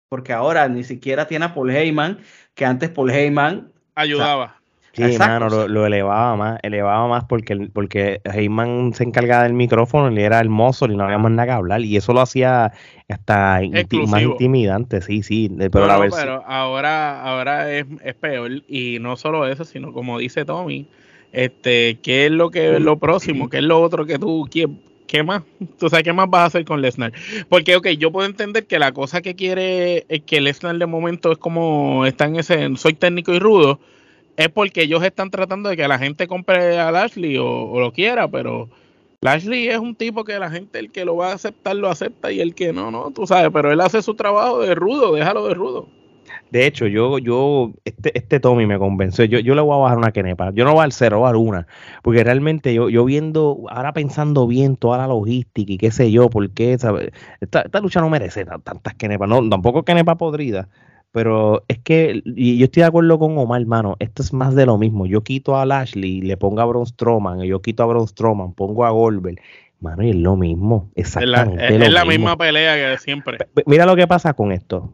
[0.09, 2.19] Porque ahora ni siquiera tiene a Paul Heyman,
[2.55, 4.61] que antes Paul Heyman ayudaba.
[4.93, 10.39] sí, lo, elevaba más, elevaba más porque, porque Heyman se encargaba del micrófono y era
[10.39, 11.81] hermoso y no había más nada que hablar.
[11.81, 12.73] Y eso lo hacía
[13.09, 13.61] hasta
[14.07, 15.51] más intimidante, sí, sí.
[15.59, 18.63] Pero, pero ahora, ahora es, es peor.
[18.69, 20.89] Y no solo eso, sino como dice Tommy,
[21.37, 23.51] este, ¿qué es lo que lo próximo?
[23.51, 24.75] ¿Qué es lo otro que tú quieres?
[25.07, 25.43] ¿Qué más?
[25.79, 27.13] ¿Tú sabes qué más vas a hacer con Lesnar?
[27.51, 31.31] Porque, ok, yo puedo entender que la cosa que quiere es que Lesnar de momento
[31.31, 33.79] es como está en ese soy técnico y rudo,
[34.39, 38.29] es porque ellos están tratando de que la gente compre a Lashley o, lo quiera,
[38.29, 38.71] pero
[39.21, 42.33] Lashley es un tipo que la gente, el que lo va a aceptar, lo acepta
[42.33, 45.47] y el que no, no, tú sabes, pero él hace su trabajo de rudo, déjalo
[45.47, 45.87] de rudo.
[46.51, 49.25] De hecho, yo, yo, este, este Tommy me convenció.
[49.25, 50.53] Yo, yo le voy a bajar una quenepa.
[50.55, 51.67] Yo no voy al cero, voy a dar una.
[52.03, 56.31] Porque realmente yo, yo viendo, ahora pensando bien toda la logística y qué sé yo,
[56.31, 56.93] por qué, Esta,
[57.41, 59.29] esta lucha no merece tantas quenepas.
[59.29, 60.69] No, tampoco quenepa podrida.
[61.11, 63.97] pero es que y yo estoy de acuerdo con Omar, hermano.
[63.99, 65.07] Esto es más de lo mismo.
[65.07, 68.85] Yo quito a Lashley, le pongo a Braun Strowman, yo quito a Braun Strowman, pongo
[68.85, 69.41] a Goldberg.
[69.81, 70.91] Mano, y es lo mismo.
[70.95, 71.65] Exactamente.
[71.67, 72.27] Es la, es, lo es la mismo.
[72.27, 73.39] misma pelea que siempre.
[73.67, 74.93] Mira lo que pasa con esto.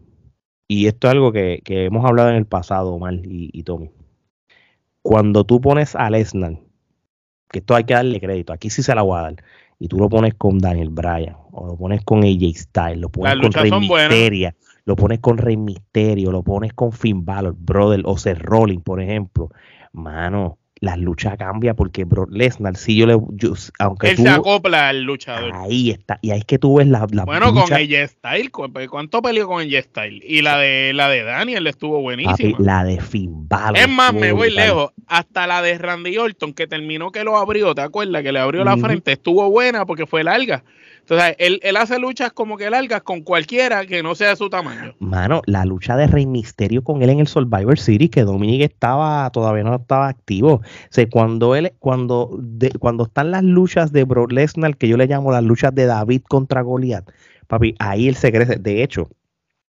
[0.72, 3.90] Y esto es algo que, que hemos hablado en el pasado, Omar y, y Tommy.
[5.02, 6.60] Cuando tú pones a Lesnar,
[7.50, 9.36] que esto hay que darle crédito, aquí sí se la voy a dar,
[9.78, 13.34] y tú lo pones con Daniel Bryan, o lo pones con AJ Styles, lo pones
[13.38, 13.70] con Rey.
[13.70, 14.54] Mysterio,
[14.86, 19.02] lo pones con Rey Mysterio, lo pones con Finn Balor, brother, o Seth Rollins, por
[19.02, 19.50] ejemplo.
[19.92, 24.28] Mano, las luchas cambian porque bro, Lesnar, si yo le, yo- aunque Él tú, se
[24.30, 25.52] acopla al luchador.
[25.54, 28.66] ahí está, y ahí es que tú ves la, la Bueno, con AJ Style, ¿cu-
[28.90, 30.20] ¿cuánto peleó con AJ Style?
[30.26, 32.32] Y la de la de Daniel estuvo buenísima.
[32.36, 33.78] Papi, la de Finn Balor.
[33.78, 34.66] es más, me voy brutal.
[34.66, 34.90] lejos.
[35.06, 38.22] Hasta la de Randy Orton, que terminó que lo abrió, ¿te acuerdas?
[38.24, 40.64] Que le abrió la frente, estuvo buena porque fue larga.
[41.02, 44.48] Entonces, él, él hace luchas como que largas con cualquiera que no sea de su
[44.48, 44.94] tamaño.
[45.00, 49.28] Mano, la lucha de Rey Misterio con él en el Survivor Series, que Dominic estaba,
[49.30, 50.54] todavía no estaba activo.
[50.54, 54.96] O sea, cuando él, cuando, de- cuando están las luchas de Brock Lesnar, que yo
[54.96, 57.10] le llamo las luchas de David contra Goliath,
[57.48, 58.56] papi, ahí él se crece.
[58.56, 59.08] De hecho,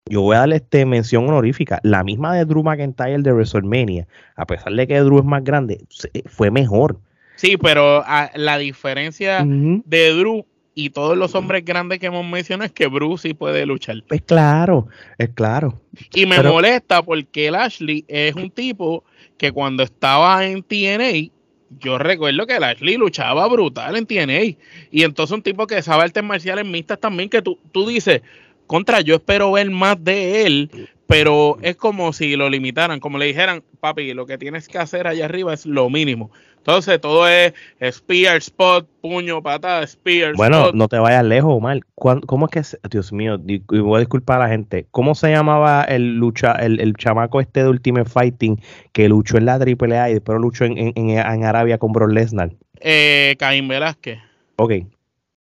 [0.08, 1.80] yo voy a darle este mención honorífica.
[1.82, 5.84] La misma de Drew McIntyre de WrestleMania, a pesar de que Drew es más grande,
[6.28, 7.00] fue mejor.
[7.36, 12.66] Sí, pero ah, la diferencia de Drew y todos los hombres grandes que hemos mencionado
[12.66, 14.04] es que Bruce sí puede luchar.
[14.10, 15.82] Es claro, es claro.
[16.14, 19.06] Y me Pero- molesta porque el Ashley es un tipo
[19.38, 21.32] que cuando estaba en TNA,
[21.80, 24.58] yo recuerdo que el Ashley luchaba brutal en TNA.
[24.92, 28.22] Y entonces un tipo que sabe artes marciales mixtas también, que tú, tú dices,
[28.68, 33.26] contra, yo espero ver más de él, pero es como si lo limitaran, como le
[33.26, 36.32] dijeran, papi, lo que tienes que hacer allá arriba es lo mínimo.
[36.58, 37.54] Entonces todo es
[37.92, 40.76] spear, spot, puño, patada, spear, Bueno, spot.
[40.76, 41.80] no te vayas lejos, Omar.
[41.94, 43.40] ¿Cuán- ¿Cómo es que, se- Dios mío,
[43.70, 47.62] voy a disculpar a la gente, ¿cómo se llamaba el lucha, el, el chamaco este
[47.62, 48.60] de Ultimate Fighting
[48.94, 52.50] que luchó en la AAA y después luchó en, en, en- Arabia con Brock Lesnar?
[52.80, 54.18] Eh, Caín Velázquez.
[54.58, 54.72] Ok.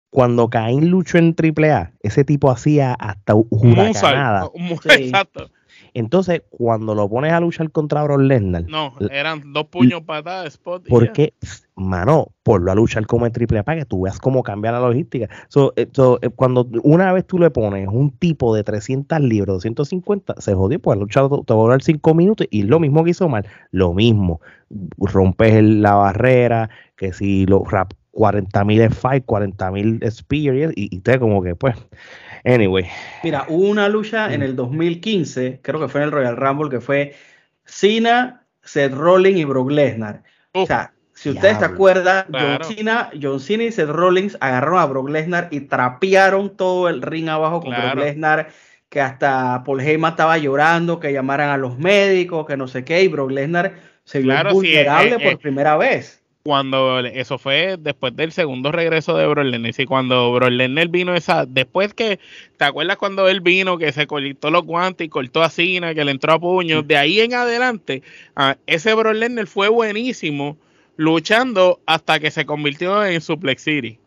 [0.09, 4.49] Cuando Caín luchó en AAA, ese tipo hacía hasta huracanada.
[4.51, 4.55] Moonsault.
[4.59, 5.03] Mu- Sí.
[5.05, 5.49] Exacto.
[5.93, 10.83] Entonces, cuando lo pones a luchar contra Brock Lesnar, No, eran dos puños, patadas, spot.
[10.87, 11.33] Porque,
[11.75, 14.79] mano, ponlo a luchar como en triple A para que tú veas cómo cambia la
[14.79, 15.27] logística.
[15.49, 19.55] So, eh, so, eh, cuando una vez tú le pones un tipo de 300 libras,
[19.55, 22.79] 250, se jodió, pues la lucha te te va a durar 5 minutos y lo
[22.79, 24.39] mismo que hizo mal, lo mismo.
[24.97, 30.89] Rompes el- la barrera, que si lo rap 40 mil fight, 40 mil spear y,
[30.89, 31.75] y te como que, pues,
[32.43, 32.87] anyway.
[33.23, 36.81] Mira, hubo una lucha en el 2015, creo que fue en el Royal Rumble, que
[36.81, 37.13] fue
[37.63, 40.23] Cena, Seth Rollins y Brock Lesnar.
[40.53, 42.63] O sea, si ustedes se acuerdan, Claro.
[42.65, 47.03] John, Cena, John Cena y Seth Rollins agarraron a Brock Lesnar y trapearon todo el
[47.03, 47.91] ring abajo con Claro.
[47.91, 48.47] Brock Lesnar,
[48.89, 53.03] que hasta Paul Heyman estaba llorando, que llamaran a los médicos, que no sé qué,
[53.03, 53.75] y Brock Lesnar
[54.05, 56.23] se vio Claro, sí, vulnerable eh, eh, por primera vez.
[56.47, 59.73] Cuando eso fue después del segundo regreso de Brock Lesnar.
[59.73, 62.19] Sí, cuando Brock Lesnar vino esa, después que,
[62.55, 66.05] ¿te acuerdas cuando él vino que se cortó los guantes y cortó a Cena, que
[66.05, 66.87] le entró a puños?
[66.87, 68.01] De ahí en adelante,
[68.37, 70.55] ah, ese Brock Lesnar fue buenísimo
[70.95, 73.99] luchando hasta que se convirtió en Suplex City.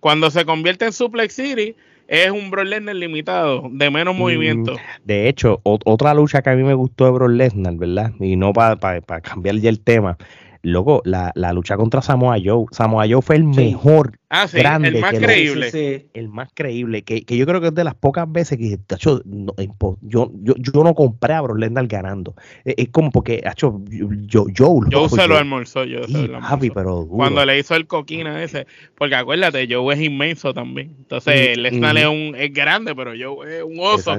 [0.00, 1.74] Cuando se convierte en Suplex City,
[2.06, 4.76] es un Brock Lesnar limitado, de menos Mm, movimiento.
[5.04, 8.12] De hecho, ot- otra lucha que a mí me gustó de Brock Lesnar, ¿verdad?
[8.20, 10.16] Y no para cambiar ya el tema.
[10.62, 12.66] Loco, la, la lucha contra Samoa Joe.
[12.72, 13.60] Samoa Joe fue el Sí.
[13.66, 15.70] mejor, Ah, sí, grande el más que creíble.
[15.70, 16.10] Sí, sí, sí.
[16.14, 18.78] el más creíble, que, que yo creo que es de las pocas veces que
[19.24, 22.34] no, impo- yo, yo, yo no compré a Brock Lesnar ganando.
[22.64, 26.26] Es, es como porque, tacho, yo, yo, Joe, se lo yo- almorzó, yo se sí,
[26.26, 26.74] lo papi, almorzó.
[26.74, 27.08] pero duro.
[27.08, 28.66] cuando le hizo el coquina ese,
[28.96, 30.94] porque acuérdate, Joe es inmenso también.
[30.98, 34.16] Entonces, Mm, Lesnar es, un, es grande, pero Joe es un oso.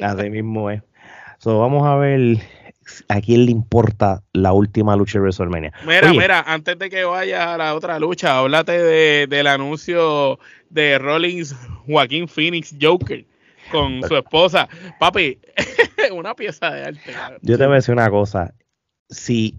[0.00, 0.82] Así mismo es.
[1.38, 2.38] So, vamos a ver
[3.08, 5.72] a quién le importa la última lucha de WrestleMania.
[5.86, 10.38] Mira, Oye, mira, antes de que vaya a la otra lucha, háblate de, del anuncio
[10.68, 11.54] de Rollins
[11.86, 13.24] Joaquín Phoenix Joker
[13.70, 14.68] con su esposa.
[14.98, 15.38] Papi,
[16.12, 17.12] una pieza de arte.
[17.12, 17.38] cabrón.
[17.42, 18.54] Yo te voy a decir una cosa.
[19.08, 19.54] Si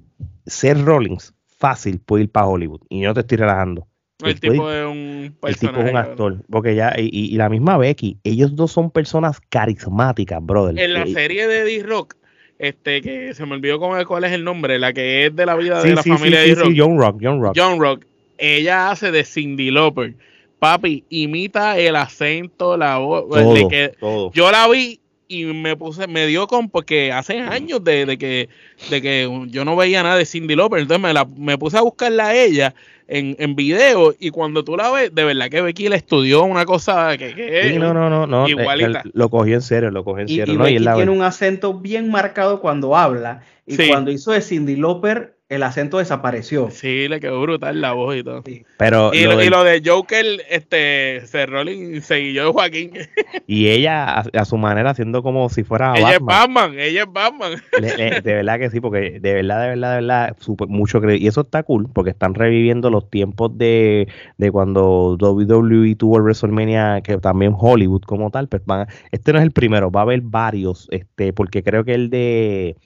[0.45, 3.87] ser Rollins fácil puede ir para Hollywood y no te estoy relajando.
[4.23, 5.97] El tipo es un El tipo es un cabrón.
[5.97, 6.45] actor.
[6.49, 10.77] Porque ya, y, y la misma Becky, ellos dos son personas carismáticas, brother.
[10.77, 12.15] En la Eh, serie de D-Rock,
[12.61, 15.55] este, que se me olvidó cómo, cuál es el nombre, la que es de la
[15.55, 17.53] vida sí, de la sí, familia sí, de John Rock, John Rock.
[17.57, 18.05] John Rock,
[18.37, 20.13] ella hace de Cindy Lauper.
[20.59, 23.27] Papi, imita el acento, la voz.
[23.29, 24.31] todo, le que- todo.
[24.31, 28.49] yo la vi y me puse, me dio con, porque hace años de, de que,
[28.91, 31.81] de que yo no veía nada de Cindy Lauper, entonces me, la, me puse a
[31.81, 32.75] buscarla a ella
[33.13, 36.63] en, en video y cuando tú la ves, de verdad que Becky le estudió una
[36.65, 38.47] cosa que, que Sí, no, no, no, no.
[38.47, 39.03] eh, igualita.
[39.13, 40.53] lo cogió en serio, lo cogió en serio.
[40.53, 40.67] y ¿no?
[40.69, 43.41] Y Becky la- tiene un acento bien marcado cuando habla.
[43.67, 43.87] Y Sí.
[43.89, 46.69] cuando hizo de Cindy Lauper, el acento desapareció.
[46.71, 48.41] Sí, le quedó brutal la voz y todo.
[48.77, 52.91] pero Y lo lo, y lo de Joker, este, Cerrolin seguilló de Joaquín.
[53.47, 56.53] y ella a, a su manera haciendo como si fuera ella es Batman.
[56.71, 57.51] Batman, ella es Batman.
[57.81, 61.01] Le- le- de verdad que sí, porque de verdad, de verdad, de verdad, súper- mucho
[61.01, 66.15] cre- Y eso está cool, porque están reviviendo los tiempos de, de cuando WWE tuvo
[66.17, 68.47] el WrestleMania, que también Hollywood como tal.
[68.47, 71.83] Pues van a- este no es el primero, va a haber varios, este, porque creo
[71.83, 72.77] que el de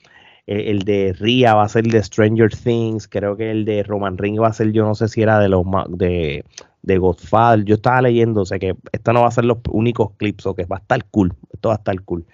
[0.46, 4.16] el, el de Ria va a ser de Stranger Things, creo que el de Roman
[4.16, 6.44] Reigns va a ser, yo no sé si era de los de,
[6.82, 10.12] de Godfather, yo estaba leyendo, o sea que esta no va a ser los únicos
[10.16, 12.24] clips, o que va a estar cool, esto va a estar cool.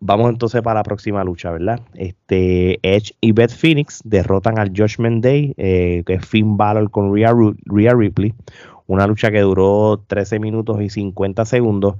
[0.00, 1.80] Vamos entonces para la próxima lucha, ¿verdad?
[1.94, 7.14] Este Edge y Beth Phoenix derrotan al Judgment Day, eh, que es Finn Balor con
[7.14, 7.34] Rhea,
[7.64, 8.34] Rhea Ripley.
[8.86, 11.96] Una lucha que duró 13 minutos y 50 segundos.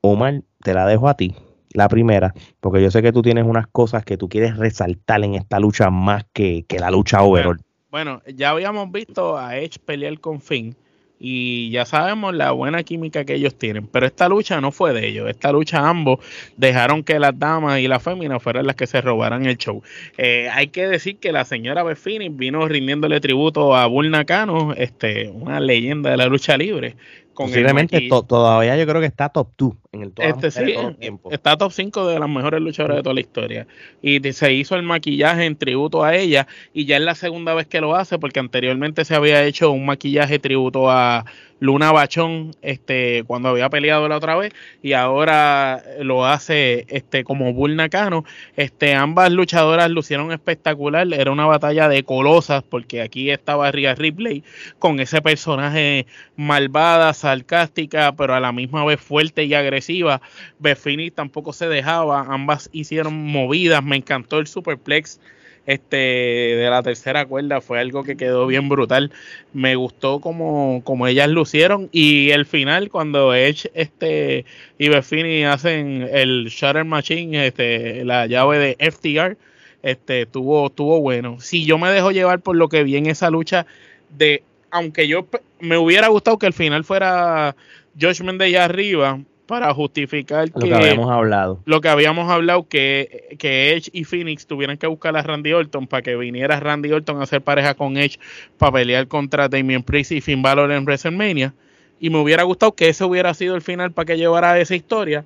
[0.00, 1.36] Omar, te la dejo a ti,
[1.72, 5.34] la primera, porque yo sé que tú tienes unas cosas que tú quieres resaltar en
[5.34, 7.60] esta lucha más que, que la lucha overall.
[7.90, 10.76] Bueno, ya habíamos visto a Edge pelear con Finn
[11.22, 15.06] y ya sabemos la buena química que ellos tienen, pero esta lucha no fue de
[15.06, 16.18] ellos, esta lucha ambos
[16.56, 19.82] dejaron que las damas y las féminas fueran las que se robaran el show.
[20.16, 25.28] Eh, hay que decir que la señora Phoenix vino rindiéndole tributo a Bull Nakano, este,
[25.28, 26.96] una leyenda de la lucha libre.
[27.34, 30.72] Con Posiblemente to- todavía yo creo que está top 2 en el Este sí, de
[30.72, 31.32] todos los tiempos.
[31.32, 33.66] está top 5 de las mejores luchadoras de toda la historia.
[34.00, 36.46] Y se hizo el maquillaje en tributo a ella.
[36.72, 39.86] Y ya es la segunda vez que lo hace, porque anteriormente se había hecho un
[39.86, 41.24] maquillaje tributo a
[41.58, 44.52] Luna Bachón, este, cuando había peleado la otra vez.
[44.80, 48.24] Y ahora lo hace este, como Bull Nakano.
[48.56, 51.12] Este, ambas luchadoras lucieron espectacular.
[51.12, 54.44] Era una batalla de colosas, porque aquí estaba Rhea Ripley
[54.78, 59.79] con ese personaje malvada, sarcástica, pero a la misma vez fuerte y agresiva.
[60.58, 65.20] Beth Phoenix tampoco se dejaba, ambas hicieron movidas, me encantó el superplex
[65.66, 69.12] este de la tercera cuerda, fue algo que quedó bien brutal.
[69.52, 74.44] Me gustó como, como ellas lucieron y el final cuando Edge este
[74.78, 79.36] y Phoenix hacen el Shutter Machine, este la llave de FTR,
[79.82, 81.40] este tuvo tuvo bueno.
[81.40, 83.66] Si yo me dejo llevar por lo que vi en esa lucha
[84.10, 85.26] de aunque yo
[85.60, 87.56] me hubiera gustado que el final fuera
[88.00, 91.60] Judgment Day arriba para justificar Lo que, que habíamos hablado.
[91.64, 95.88] lo que habíamos hablado que, que Edge y Phoenix tuvieran que buscar a Randy Orton
[95.88, 98.20] para que viniera Randy Orton a hacer pareja con Edge
[98.58, 101.52] para pelear contra Damien Priest y Finn Balor en WrestleMania.
[101.98, 105.24] Y me hubiera gustado que ese hubiera sido el final para que llevara esa historia.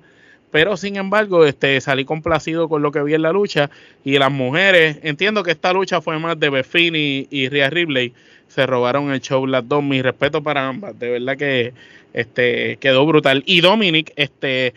[0.49, 3.69] Pero sin embargo este salí complacido con lo que vi en la lucha.
[4.03, 8.11] Y las mujeres entiendo que esta lucha fue más de Beth Phoenix y Rhea Ripley
[8.55, 9.83] se robaron el show las dos.
[9.83, 11.73] Mi respeto para ambas de verdad que
[12.13, 13.43] este quedó brutal.
[13.45, 14.73] Y Dominic este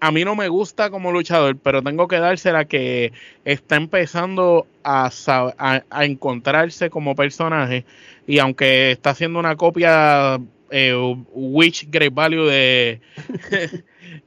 [0.00, 3.12] a mí no me gusta como luchador, pero tengo que dársela que
[3.44, 7.84] está empezando a, a, a encontrarse como personaje.
[8.26, 10.38] Y aunque está haciendo una copia
[10.70, 10.94] eh,
[11.32, 13.00] Witch Great Value de,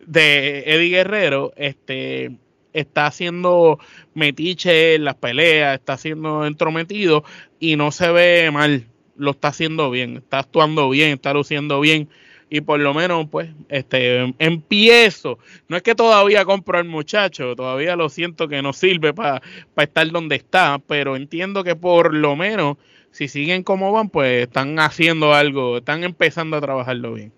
[0.06, 2.32] de Eddie Guerrero, este
[2.73, 3.79] está haciendo
[4.13, 7.23] metiche en las peleas, está haciendo entrometido
[7.60, 12.10] y no se ve mal, lo está haciendo bien, está actuando bien, está luciendo bien
[12.49, 17.95] y por lo menos pues este empiezo no es que todavía compro al muchacho todavía
[17.95, 19.41] lo siento que no sirve para
[19.77, 22.75] estar donde está pero entiendo que por lo menos
[23.12, 27.31] si siguen como van pues están haciendo algo están empezando a trabajarlo bien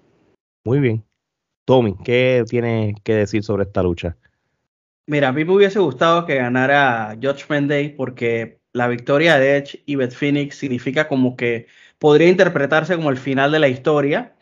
[0.65, 1.03] Muy bien.
[1.65, 4.17] Tommy, ¿qué tienes que decir sobre esta lucha?
[5.05, 9.83] Mira, a mí me hubiese gustado que ganara Judgment Day porque la victoria de Edge
[9.85, 11.67] y Beth Phoenix significa como que
[11.99, 14.35] podría interpretarse como el final de la historia,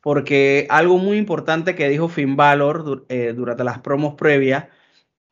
[0.00, 4.66] porque algo muy importante que dijo Finn Balor eh, durante las promos previas,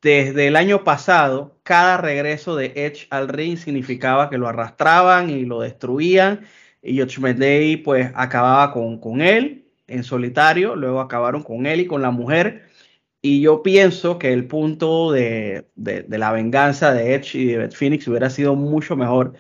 [0.03, 5.44] desde el año pasado, cada regreso de Edge al ring significaba que lo arrastraban y
[5.47, 6.47] lo destruían,
[6.83, 11.87] y Judgment Day pues acababa con, con él en solitario, luego acabaron con él y
[11.87, 12.68] con la mujer.
[13.27, 17.57] Y yo pienso que el punto de, de- de la venganza de Edge y de
[17.57, 19.33] Beth Phoenix hubiera sido mucho mejor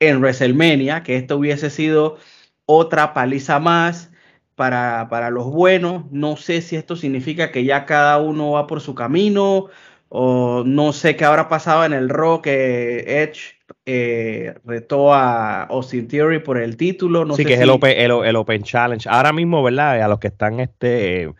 [0.00, 2.18] en WrestleMania, que esto hubiese sido
[2.66, 4.10] otra paliza más
[4.56, 6.10] para, para los buenos.
[6.10, 9.66] No sé si esto significa que ya cada uno va por su camino,
[10.08, 16.08] o no sé qué habrá pasado en el Raw que Edge eh, retó a Austin
[16.08, 17.24] Theory por el título.
[17.24, 19.08] No sí, sé que es si- el open, el, el Open Challenge.
[19.08, 20.02] Ahora mismo, ¿verdad?
[20.02, 21.32] A los que están este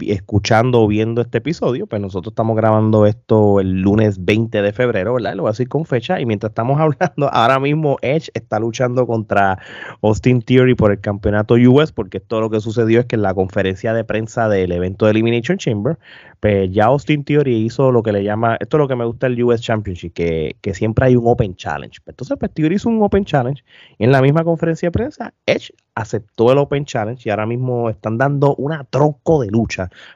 [0.00, 5.14] escuchando o viendo este episodio, pues nosotros estamos grabando esto el lunes 20 de febrero,
[5.14, 5.34] ¿verdad?
[5.34, 6.20] Lo voy a decir con fecha.
[6.20, 9.58] Y mientras estamos hablando, ahora mismo Edge está luchando contra
[10.02, 13.32] Austin Theory por el campeonato US, porque todo lo que sucedió es que en la
[13.32, 15.98] conferencia de prensa del evento de Elimination Chamber,
[16.40, 19.28] pues ya Austin Theory hizo lo que le llama, esto es lo que me gusta
[19.28, 21.98] del US Championship, que, que siempre hay un Open Challenge.
[22.06, 23.62] Entonces, pues Theory hizo un Open Challenge
[23.98, 27.90] y en la misma conferencia de prensa, Edge aceptó el Open Challenge y ahora mismo
[27.90, 29.69] están dando una tronco de lucha.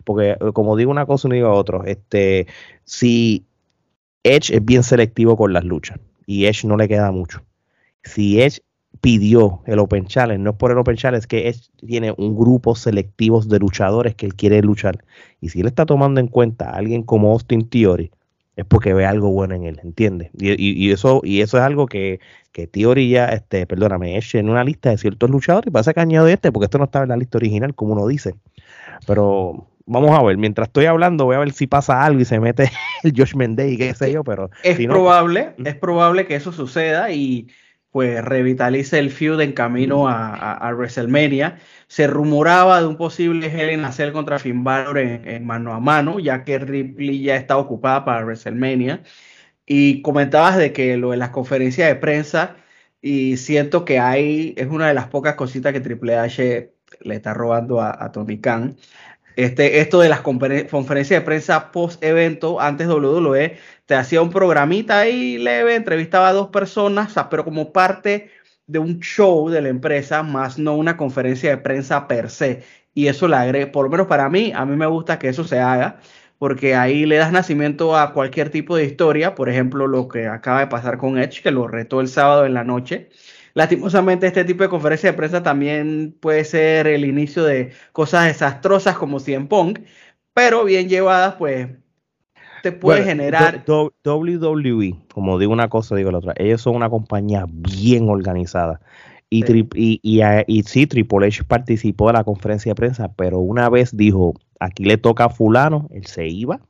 [0.04, 1.84] Porque, eh, como digo una cosa, no digo otro.
[1.84, 2.46] Este,
[2.84, 3.44] si
[4.22, 7.42] Edge es bien selectivo con las luchas y Edge no le queda mucho.
[8.02, 8.60] Si Edge
[9.00, 12.34] pidió el Open Challenge, no es por el Open Challenge, es que Edge tiene un
[12.36, 15.04] grupo selectivo de luchadores que él quiere luchar.
[15.40, 18.10] Y si él está tomando en cuenta a alguien como Austin Theory,
[18.56, 20.30] es porque ve algo bueno en él, ¿entiendes?
[20.38, 22.20] Y, eso, y eso es algo que,
[22.52, 26.00] que Theory ya, este, perdóname, es en una lista de ciertos luchadores y pasa que
[26.00, 28.34] añado este, porque esto no estaba en la lista original, como uno dice.
[29.06, 32.40] Pero vamos a ver, mientras estoy hablando, voy a ver si pasa algo y se
[32.40, 32.70] mete
[33.02, 34.50] el Josh Mendez y qué sé yo, pero.
[34.62, 37.48] Es probable, es probable que eso suceda y
[37.94, 41.60] pues revitalice el feud en camino a, WrestleMania.
[41.86, 43.46] Se rumoraba de un posible
[43.84, 48.04] a Cell contra Finn Balor en, mano a mano, ya que Ripley ya está ocupada
[48.04, 49.04] para WrestleMania.
[49.64, 52.56] Y comentabas de que lo de las conferencias de prensa,
[53.00, 57.34] y siento que hay, es una de las pocas cositas que Triple H le está
[57.34, 58.76] robando a, Tony Khan.
[59.36, 65.00] Este, esto de las conferencias de prensa post evento, antes WWE, te hacía un programita
[65.00, 68.30] ahí leve, entrevistaba a dos personas, pero como parte
[68.66, 72.62] de un show de la empresa, más no una conferencia de prensa per se.
[72.94, 75.44] Y eso le agregué, por lo menos para mí, a mí me gusta que eso
[75.44, 76.00] se haga,
[76.38, 80.60] porque ahí le das nacimiento a cualquier tipo de historia, por ejemplo, lo que acaba
[80.60, 83.10] de pasar con Edge, que lo retó el sábado en la noche.
[83.54, 88.98] Lastimosamente, este tipo de conferencia de prensa también puede ser el inicio de cosas desastrosas
[88.98, 89.78] como Cien Pong,
[90.32, 91.68] pero bien llevadas, pues
[92.64, 93.64] te puede generar.
[93.66, 98.80] WWE, como digo una cosa, digo la otra, ellos son una compañía bien organizada.
[99.30, 99.44] Y,
[99.74, 104.34] y, y, sí, Triple H participó de la conferencia de prensa, pero una vez dijo,
[104.60, 106.60] aquí le toca a fulano, él se iba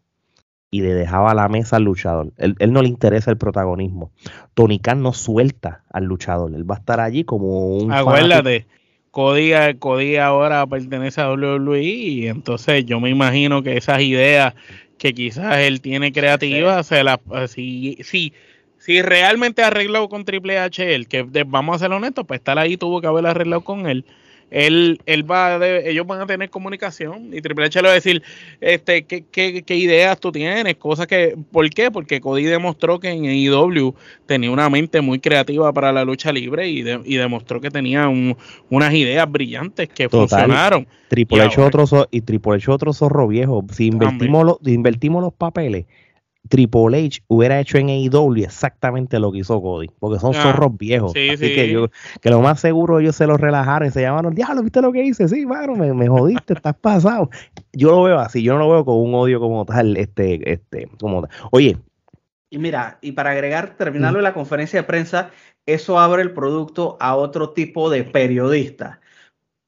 [0.75, 2.33] y le dejaba la mesa al luchador.
[2.37, 4.11] Él, no le interesa el protagonismo.
[4.55, 7.93] Tony Khan no suelta al luchador, él va a estar allí como un...
[7.93, 8.66] Acuérdate,
[9.12, 14.55] Cody, Cody ahora pertenece a WWE y entonces yo me imagino que esas ideas
[14.99, 18.33] que quizás él tiene creativas, se las, si, si,
[18.79, 22.77] si realmente arregló con Triple H, él, que vamos a ser honestos, pues estar ahí
[22.77, 24.05] tuvo que haber arreglado con él
[24.51, 28.23] él, él va ellos van a tener comunicación y Triple H le va a decir
[28.61, 29.25] este, ¿qué,
[29.63, 31.91] qué, ideas tú tienes, cosas que, ¿por qué?
[31.91, 33.95] Porque Cody demostró que en AEW
[34.27, 38.95] tenía una mente muy creativa para la lucha libre y, y demostró que tenía unas
[38.95, 40.87] ideas brillantes que funcionaron.
[41.09, 43.65] Triple H otro y Triple H otro zorro viejo.
[43.73, 45.87] Si invertimos, los, invertimos los papeles,
[46.49, 50.77] Triple H hubiera hecho en AEW exactamente lo que hizo Cody, porque son ah, zorros
[50.77, 51.13] viejos.
[51.13, 51.89] así que yo,
[52.21, 55.05] que lo más seguro ellos se los relajaron y se llamaron, diablo, ¿viste lo que
[55.05, 55.29] hice?
[55.29, 57.31] Sí, mano, me, me jodiste, estás pasado.
[57.73, 60.89] Yo lo veo así, yo no lo veo con un odio como tal, este, este,
[61.01, 61.31] como tal.
[61.51, 61.79] Oye.
[62.51, 65.31] Y mira, y para agregar, terminarlo en la conferencia de prensa,
[65.67, 69.01] eso abre el producto a otro tipo de periodista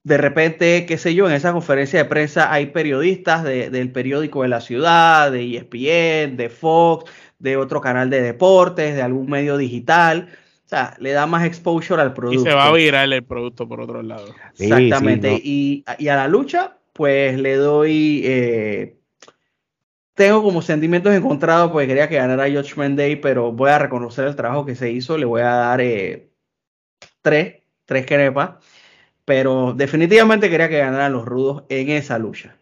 [0.07, 4.49] de repente, qué sé yo, en esa conferencia de prensa hay periodistas del periódico de
[4.49, 10.29] la ciudad, de ESPN, de Fox, de otro canal de deportes, de algún medio digital.
[10.65, 12.41] O sea, le da más exposure al producto.
[12.41, 14.33] Y se va a virar el producto por otro lado.
[14.57, 15.41] Exactamente.
[15.43, 18.23] y, a la lucha, pues le doy.
[18.25, 19.01] Eh,
[20.15, 24.37] tengo como sentimientos encontrados porque quería que ganara Judgment Day, pero voy a reconocer el
[24.37, 25.19] trabajo que se hizo.
[25.19, 26.31] Le voy a dar eh,
[27.23, 28.65] tres, tres querepas
[29.27, 32.57] pero definitivamente quería que ganaran los rudos en esa lucha.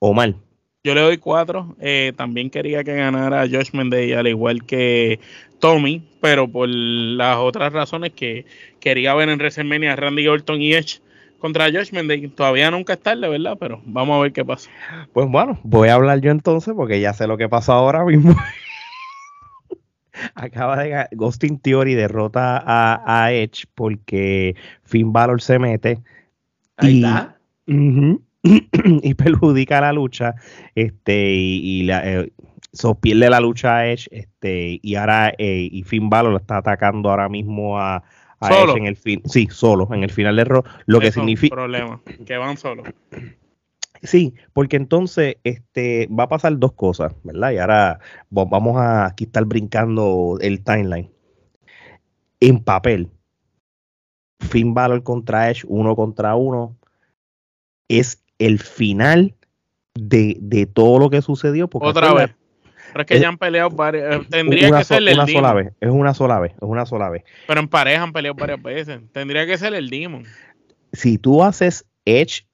[0.00, 0.36] O mal.
[0.82, 1.74] Yo le doy cuatro.
[1.80, 5.18] Eh, también quería que ganara Josh Day, al igual que
[5.60, 8.44] Tommy, pero por las otras razones que
[8.80, 11.00] quería ver en WrestleMania Randy Orton y Edge
[11.38, 12.28] contra Josh Day.
[12.28, 13.56] Todavía nunca es tarde, ¿verdad?
[13.58, 14.68] Pero vamos a ver qué pasa.
[15.14, 18.34] Pues bueno, voy a hablar yo entonces porque ya sé lo que pasó ahora mismo.
[20.34, 26.02] acaba de Ghosting Theory derrota a, Edge porque Finn Balor se mete
[26.82, 27.04] y,
[28.42, 30.34] y perjudica la lucha
[30.74, 32.32] este y, la, eh,
[33.00, 37.10] pierde la lucha a Edge este y ahora eh, y Finn Balor lo está atacando
[37.10, 38.02] ahora mismo a,
[38.40, 42.36] Edge en el fin sí solo en el final de lo que significa problema que
[42.36, 42.86] van solos
[44.02, 47.52] Sí, porque entonces este, va a pasar dos cosas, ¿verdad?
[47.52, 51.10] Y ahora vamos a aquí estar brincando el timeline.
[52.40, 53.10] En papel,
[54.40, 56.76] Finn Balor contra Edge, uno contra uno,
[57.88, 59.34] es el final
[59.94, 61.68] de, de todo lo que sucedió.
[61.68, 62.34] Porque Otra vez.
[62.92, 64.16] Pero es que es- ya han peleado varias.
[64.16, 66.84] eh, Tendría que so- ser el una sola vez, es una sola vez, es una
[66.86, 67.24] sola vez.
[67.46, 69.00] Pero en pareja han peleado varias veces.
[69.12, 70.24] Tendría que ser el Demon.
[70.92, 72.46] Si tú haces Edge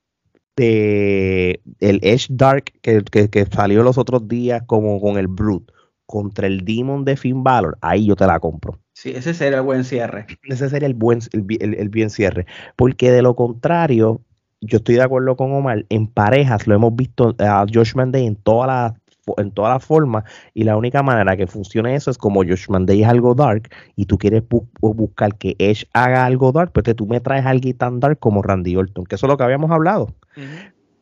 [0.61, 5.73] el Edge Dark que, que- que salió los otros días como con el Brute
[6.07, 8.79] contra el Demon de Finn Balor, ahí yo te la compro.
[8.93, 10.27] Sí, ese sería el buen cierre.
[10.43, 12.47] Ese sería el buen el- el bien cierre.
[12.77, 14.21] Porque de lo contrario,
[14.61, 18.37] yo estoy de acuerdo con Omar, en parejas lo hemos visto a Josh Manday en
[18.37, 19.01] todas las
[19.39, 20.25] en todas las formas
[20.55, 24.07] y la única manera que funcione eso es como Josh Manday es algo dark y
[24.07, 27.47] tú quieres bu- bu- buscar que Edge haga algo dark, pues que tú me traes
[27.47, 30.09] algo tan dark como Randy Orton, que eso es lo que habíamos hablado.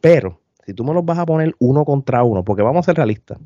[0.00, 2.96] Pero si tú me los vas a poner uno contra uno, porque vamos a ser
[2.96, 3.38] realistas,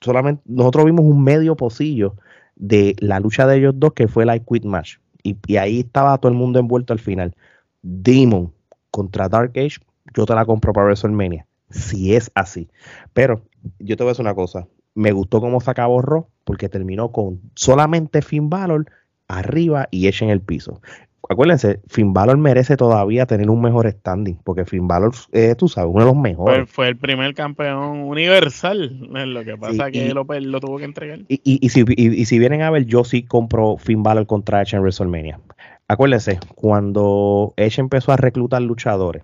[0.00, 2.14] solamente nosotros vimos un medio pocillo
[2.56, 4.96] de la lucha de ellos dos que fue la Quit Match.
[5.22, 7.34] Y, y ahí estaba todo el mundo envuelto al final.
[7.82, 8.52] Demon
[8.90, 9.78] contra Dark Age,
[10.14, 11.46] yo te la compro para WrestleMania.
[11.70, 12.68] Si es así.
[13.12, 13.42] Pero
[13.78, 14.66] yo te voy a decir una cosa.
[14.94, 18.86] Me gustó cómo se acabó Raw porque terminó con solamente Finn Balor
[19.28, 20.80] arriba y Edge en el piso.
[21.30, 25.90] Acuérdense, Finn Balor merece todavía tener un mejor standing porque Finn Balor, eh, tú sabes,
[25.92, 26.60] uno de los mejores.
[26.60, 28.98] Fue, fue el primer campeón universal.
[29.12, 31.18] Lo que pasa Sí, que y- lo, per- lo tuvo que entregar.
[31.28, 31.84] Y, y- y si,
[32.24, 35.38] si vienen a ver, yo sí compro Finn Balor contra Edge en WrestleMania.
[35.86, 39.22] Acuérdense, cuando Edge empezó a reclutar luchadores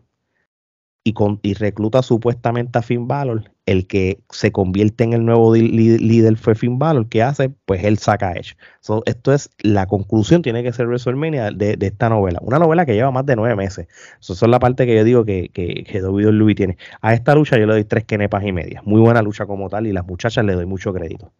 [1.06, 5.54] y, con, y recluta supuestamente a Finn Balor, el que se convierte en el nuevo
[5.54, 7.08] líder fue Finn Balor.
[7.10, 7.50] ¿Qué hace?
[7.50, 8.56] Pues él saca a Edge.
[8.80, 12.38] So, esto es la conclusión, tiene que ser WrestleMania de, de esta novela.
[12.42, 13.86] Una novela que lleva más de nueve meses.
[14.18, 16.78] So, Eso es la parte que yo digo que, que, que WWE tiene.
[17.02, 18.80] A esta lucha yo le doy tres quenepas y media.
[18.86, 21.32] Muy buena lucha como tal y las muchachas le doy mucho crédito.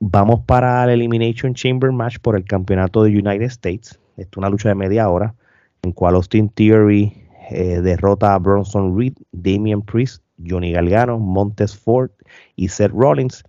[0.00, 4.00] Vamos para el Elimination Chamber Match por el campeonato de United States.
[4.16, 5.36] Esto es una lucha de media hora
[5.82, 12.10] en cual Austin Theory eh, derrota a Bronson Reed, Damian Priest, Johnny Galgano, Montes Ford
[12.56, 13.44] y Seth Rollins.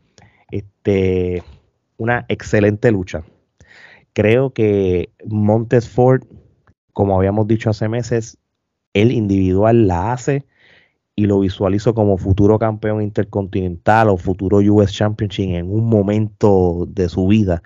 [0.52, 1.44] Este,
[1.98, 3.24] una excelente lucha.
[4.14, 6.24] Creo que Montes Ford,
[6.94, 8.38] como habíamos dicho hace meses,
[8.94, 10.46] el individual la hace
[11.16, 17.10] y lo visualizo como futuro campeón intercontinental o futuro US Championship en un momento de
[17.10, 17.62] su vida.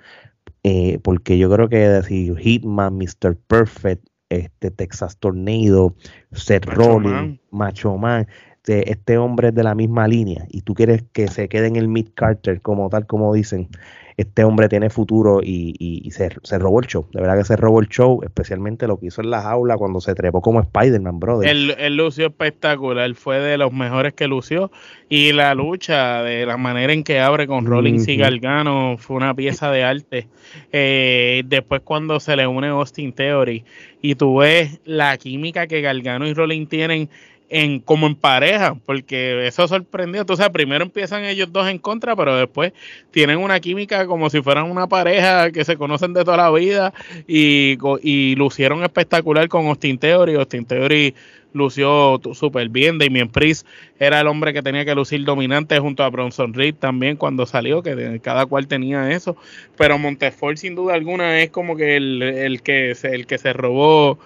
[0.64, 3.36] Eh, porque yo creo que decir Hitman, Mr.
[3.46, 5.94] Perfect, este Texas Tornado,
[6.32, 7.40] Seth Rollins.
[7.50, 8.26] Macho Man,
[8.66, 11.76] este, este hombre es de la misma línea y tú quieres que se quede en
[11.76, 13.68] el Mid Carter como tal como dicen,
[14.16, 17.44] este hombre tiene futuro y, y- y se, se robó el show, de verdad que
[17.44, 20.60] se robó el show, especialmente lo que hizo en la jaula cuando se trepó como
[20.60, 21.48] Spider-Man, brother.
[21.50, 24.70] El, el lució espectacular, fue de los mejores que lució.
[25.08, 28.16] Y la lucha, de la manera en que abre con Rollins y.
[28.16, 30.28] Gargano, fue una pieza de arte.
[30.72, 33.64] Eh, después, cuando se le une Austin Theory
[34.00, 37.08] y tú ves la química que Gargano y Rollins tienen
[37.54, 40.22] en como en pareja, porque eso sorprendió.
[40.22, 42.72] Entonces, primero empiezan ellos dos en contra, pero después
[43.12, 46.92] tienen una química como si fueran una pareja que se conocen de toda la vida
[47.28, 50.34] y, y lucieron espectacular con Austin Theory.
[50.34, 51.14] Austin Theory
[51.52, 52.98] lució súper bien.
[52.98, 53.64] Damien Priest
[54.00, 57.84] era el hombre que tenía que lucir dominante junto a Bronson Reed también cuando salió,
[57.84, 59.36] que cada cual tenía eso.
[59.76, 64.18] Pero Montefort sin duda alguna es como que el, el que el que se robó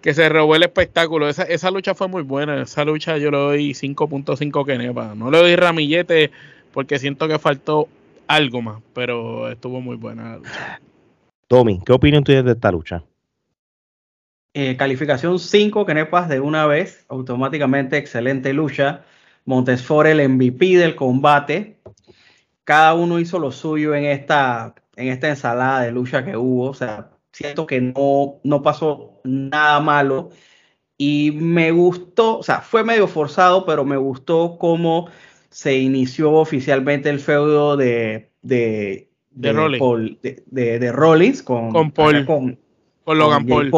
[0.00, 1.28] que se robó el espectáculo.
[1.28, 2.62] Esa, esa lucha fue muy buena.
[2.62, 5.14] Esa lucha yo le doy 5.5 Kenepa.
[5.14, 6.30] No le doy ramillete
[6.72, 7.88] porque siento que faltó
[8.26, 10.80] algo más, pero estuvo muy buena la lucha.
[11.48, 13.02] Tommy, ¿qué opinión tienes de esta lucha?
[14.54, 19.04] Eh, calificación 5 kenepas de una vez, automáticamente excelente lucha.
[19.44, 21.80] Montesfort el MVP del combate.
[22.64, 26.68] Cada uno hizo lo suyo en esta, en esta ensalada de lucha que hubo.
[26.68, 30.30] O sea, siento que no, no pasó nada malo.
[30.96, 35.08] Y me gustó, o sea, fue medio forzado, pero me gustó cómo
[35.48, 39.80] se inició oficialmente el feudo de, de, De Rollins.
[39.80, 42.26] Paul- de, de- Rollins con, Con Paul.
[42.26, 42.58] con,
[43.04, 43.70] Con Logan Paul.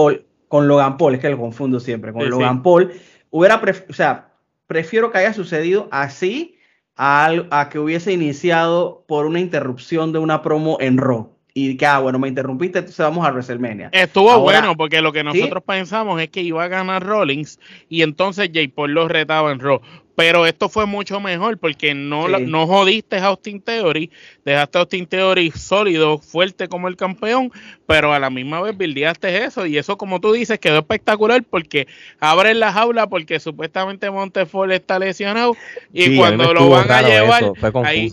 [0.49, 2.61] con Logan Paul, es que lo confundo siempre, con Sí, Logan sí.
[2.65, 2.93] Paul.
[3.31, 4.35] Hubiera, o sea,
[4.67, 6.59] prefiero que haya sucedido así
[6.97, 11.32] a, a que hubiese iniciado por una interrupción de una promo en Raw.
[11.55, 13.91] Y que, ah, bueno, me interrumpiste, entonces vamos a WrestleMania.
[13.93, 18.01] Estuvo Ahora- bueno porque lo que nosotros pensamos es que iba a ganar Rollins y
[18.03, 19.81] entonces Jay Paul lo retaba en Raw.
[20.15, 24.11] Pero esto fue mucho mejor porque no, la- no jodiste a Austin Theory,
[24.47, 27.51] dejaste a Austin Theory sólido, fuerte como el campeón,
[27.87, 31.87] pero a la misma vez bildeaste eso y eso como tú dices quedó espectacular porque
[32.21, 35.55] abren la jaula porque supuestamente Montefort está lesionado
[35.93, 37.53] y Sí, cuando lo van a llevar,
[37.85, 38.11] ahí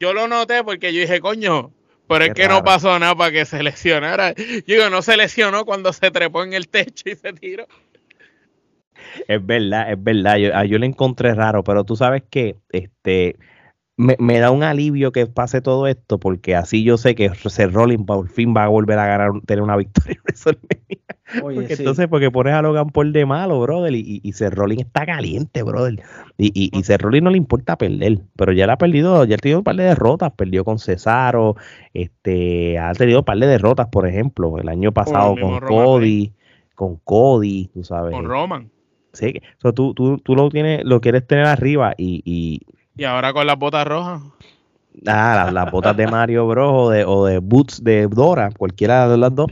[0.00, 1.70] yo lo noté porque yo dije, coño,
[2.12, 4.34] pero es que no pasó nada para que se lesionara.
[4.34, 7.66] Yo digo, no se lesionó cuando se trepó en el techo y se tiró.
[9.28, 10.36] es verdad, es verdad.
[10.36, 13.36] Yo, yo lo encontré raro, pero tú sabes que este
[14.02, 17.72] me, me, da un alivio que pase todo esto, porque así yo sé que Seth
[17.72, 20.98] Rollins por fin va a volver a ganar, tener una victoria en WrestleMania.
[21.42, 21.82] Oye, porque sí.
[21.82, 25.62] entonces, porque pones a Logan Paul de malo, brother, y, y Seth Rollins está caliente,
[25.62, 26.02] brother.
[26.36, 29.36] Y, y, y Seth Rollins no le importa perder, pero ya le ha perdido, ya
[29.36, 31.56] ha tenido un par de derrotas, perdió con Cesaro,
[31.94, 36.32] este, ha tenido un par de derrotas, por ejemplo, el año pasado con Cody,
[36.74, 38.12] con Cody, tú sabes.
[38.12, 38.70] Con Roman.
[39.12, 42.62] Sí, so, tú, tú, tú lo tienes, lo quieres tener arriba y, y
[43.02, 44.22] y ahora con las botas rojas.
[45.08, 46.72] Ah, las, las, botas de Mario Bros.
[46.72, 49.50] O de, o de Boots de Dora, cualquiera de las dos.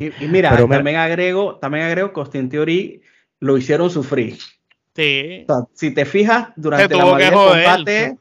[0.00, 0.96] y, y, mira, Pero también me...
[0.96, 3.02] agrego, también agrego que Austin Theory
[3.40, 4.38] lo hicieron sufrir.
[4.94, 5.44] Sí.
[5.48, 8.18] O sea, si te fijas, durante la mayoría del combate,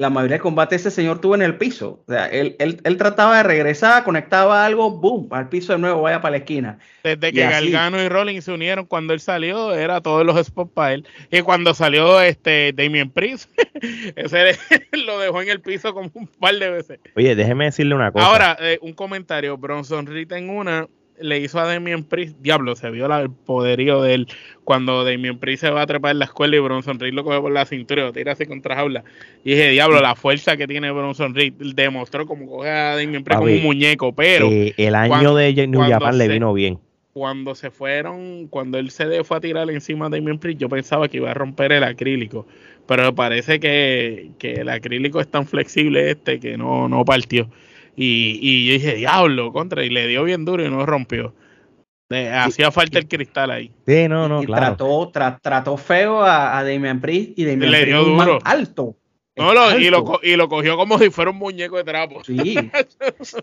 [0.00, 2.02] la mayoría del combate ese señor tuvo en el piso.
[2.08, 6.00] O sea, él, él, él, trataba de regresar, conectaba algo, boom, al piso de nuevo,
[6.00, 6.78] vaya para la esquina.
[7.04, 10.72] Desde que y Galgano y Rollins se unieron cuando él salió, era todos los spots
[10.72, 11.06] para él.
[11.30, 13.50] Y cuando salió este Damien Priest,
[14.16, 14.58] ese
[15.04, 16.98] lo dejó en el piso como un par de veces.
[17.14, 18.24] Oye, déjeme decirle una cosa.
[18.24, 19.58] Ahora, eh, un comentario.
[19.58, 20.88] Bronson Reed en una
[21.20, 24.28] le hizo a Damien Priest, diablo, se vio la, el poderío de él
[24.64, 27.40] cuando Damien Priest se va a trepar en la escuela y Bronson Reed lo coge
[27.40, 29.04] por la cintura y lo tira así contra jaula.
[29.44, 33.40] Y dije, diablo, la fuerza que tiene Bronson Reed demostró como coge a Damien Priest
[33.40, 34.48] como un muñeco, pero...
[34.50, 36.78] Eh, el año cuando, de New Japan le vino bien.
[37.12, 41.08] Cuando se fueron, cuando él se fue a tirar encima de Damien Priest, yo pensaba
[41.08, 42.46] que iba a romper el acrílico,
[42.86, 47.48] pero parece que, que el acrílico es tan flexible este que no, no partió.
[47.96, 51.34] Y, y, yo dije, diablo, contra, y le dio bien duro y no rompió.
[52.10, 53.72] Eh, hacía falta el cristal ahí.
[53.86, 54.66] Sí, no, no, y claro.
[54.66, 58.38] Trató, tra, trató feo a, a Damian Priest y Damian le dio Priest duro.
[58.44, 58.96] alto.
[59.36, 62.22] No, lo, y, lo, y lo cogió como si fuera un muñeco de trapo.
[62.24, 62.56] Sí.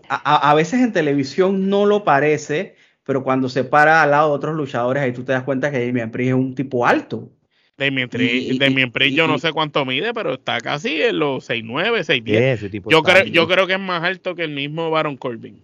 [0.08, 4.34] A, a, veces en televisión no lo parece, pero cuando se para al lado de
[4.36, 7.30] otros luchadores, ahí tú te das cuenta que Damian Priest es un tipo alto.
[7.78, 12.04] Damien Priest, Damien Priest yo no sé cuánto mide, pero está casi en los 6'9,
[12.04, 12.70] 6'10.
[12.70, 15.62] Sí, yo, creo, yo creo que es más alto que el mismo Baron Corbin.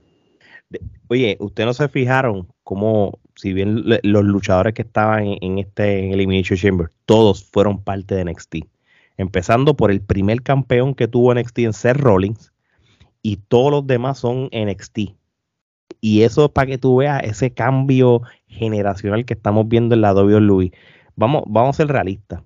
[1.08, 6.04] Oye, ¿ustedes no se fijaron cómo, si bien los luchadores que estaban en, en este
[6.04, 8.56] en Elimination Chamber, todos fueron parte de NXT?
[9.16, 12.52] Empezando por el primer campeón que tuvo NXT en Seth Rollins,
[13.24, 14.98] y todos los demás son NXT.
[16.00, 20.12] Y eso es para que tú veas ese cambio generacional que estamos viendo en la
[20.12, 20.70] WWE
[21.16, 22.42] vamos, vamos a ser realistas.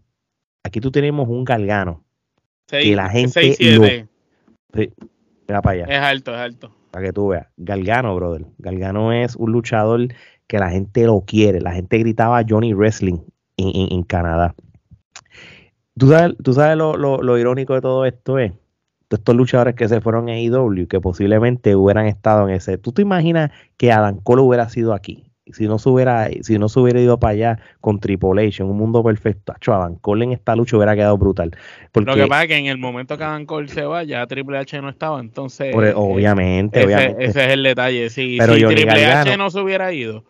[0.65, 2.05] Aquí tú tenemos un galgano.
[2.69, 3.31] Seis, que la gente.
[3.31, 4.09] seis, siete.
[4.73, 4.93] Lo, sí,
[5.49, 5.97] mira para allá.
[5.97, 6.75] Es alto, es alto.
[6.91, 7.47] Para que tú veas.
[7.57, 8.47] Galgano, brother.
[8.59, 10.09] Galgano es un luchador
[10.47, 11.61] que la gente lo quiere.
[11.61, 13.19] La gente gritaba Johnny Wrestling
[13.57, 14.55] en, en, en Canadá.
[15.99, 18.53] ¿Tú sabes, tú sabes lo, lo, lo, irónico de todo esto es?
[19.11, 22.77] Estos luchadores que se fueron a AEW, que posiblemente hubieran estado en ese.
[22.77, 25.28] ¿Tú te imaginas que Adam Cole hubiera sido aquí?
[25.53, 28.69] Si no se hubiera, si no se hubiera ido para allá con Triple H en
[28.69, 31.51] un mundo perfecto, acho, Adam Cole en esta lucha hubiera quedado brutal.
[31.93, 34.27] Porque, Lo que pasa es que en el momento que Adam Cole se va, ya
[34.27, 35.73] Triple H no estaba, entonces.
[35.73, 37.25] Por, obviamente, ese, obviamente.
[37.25, 38.11] Ese es el detalle.
[38.11, 40.25] Si, Pero si Johnny Triple H no se hubiera ido,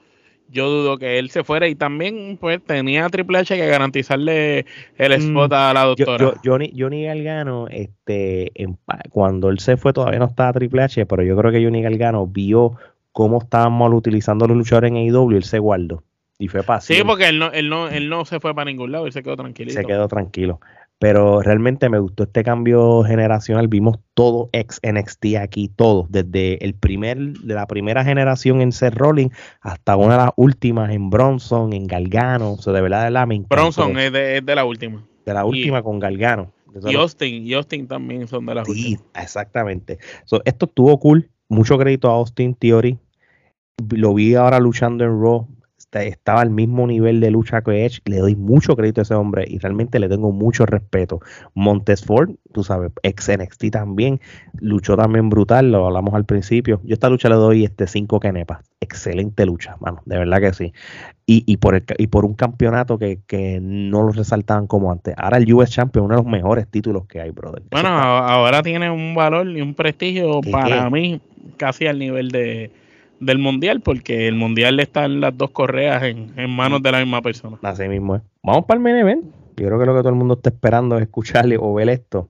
[0.50, 4.64] yo dudo que él se fuera y también pues tenía a Triple H que garantizarle
[4.96, 6.18] el spot Mm, a la doctora.
[6.24, 8.78] yo- Johnny, Johnny Galgano, este, en
[9.10, 12.26] cuando él se fue todavía no estaba Triple H, pero yo creo que Johnny Galgano
[12.26, 12.76] vio
[13.12, 16.02] cómo estaban mal utilizando los luchadores en AEW él se guardó.
[16.38, 17.04] Y fue sí, fácil.
[17.04, 19.36] porque él no, él no, él no se fue para ningún lado, él se quedó
[19.36, 19.78] tranquilito.
[19.78, 20.60] se quedó tranquilo.
[21.00, 23.68] Pero realmente me gustó este cambio generacional.
[23.68, 28.94] Vimos todo ex NXT aquí, todo, desde el primer, de la primera generación en Seth
[28.94, 32.54] Rollins hasta una de las últimas en Bronson, en Galgano.
[32.54, 33.26] O sea, de verdad, de la.
[33.48, 35.04] Bronson es de, es de la última.
[35.24, 36.50] de la última con Galgano.
[36.84, 39.22] Y Austin, y Austin también son de las Sí, últimas.
[39.22, 39.98] exactamente.
[40.24, 41.30] So, esto estuvo cool.
[41.48, 42.98] Mucho crédito a Austin Theory.
[43.90, 45.46] Lo vi ahora luchando en Raw.
[45.92, 48.00] Estaba al mismo nivel de lucha que Edge.
[48.04, 51.20] Le doy mucho crédito a ese hombre y realmente le tengo mucho respeto.
[51.54, 54.20] Montes Ford, tú sabes, ex NXT también.
[54.60, 56.80] Luchó también brutal, lo hablamos al principio.
[56.84, 58.60] Yo a esta lucha le doy este 5 kenepas.
[58.80, 60.02] Excelente lucha, mano.
[60.04, 60.72] De verdad que sí.
[61.24, 65.14] Y, y, por, el, y por un campeonato que, que no lo resaltaban como antes.
[65.16, 67.62] Ahora el US Champion, uno de los mejores títulos que hay, brother.
[67.70, 70.90] Bueno, ahora tiene un valor y un prestigio ¿Qué, para qué?
[70.90, 71.20] mí
[71.56, 72.70] casi al nivel de
[73.20, 77.20] del mundial, porque el mundial están las dos correas en, en manos de la misma
[77.20, 77.58] persona.
[77.62, 78.22] Así mismo es.
[78.42, 79.24] Vamos para el main event.
[79.56, 82.28] Yo creo que lo que todo el mundo está esperando es escucharle o ver esto.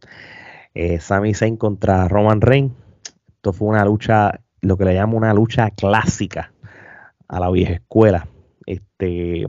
[0.74, 2.72] Eh, Sami Zayn contra Roman Reigns.
[3.28, 6.52] Esto fue una lucha, lo que le llamo una lucha clásica
[7.28, 8.26] a la vieja escuela.
[8.64, 9.46] Este,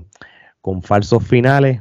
[0.61, 1.79] con falsos finales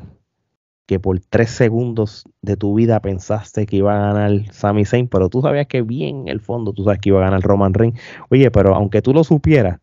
[0.88, 5.28] que por tres segundos de tu vida pensaste que iba a ganar Sami Zayn, pero
[5.28, 8.00] tú sabías que bien en el fondo tú sabes que iba a ganar Roman Reigns.
[8.30, 9.80] Oye, pero aunque tú lo supieras,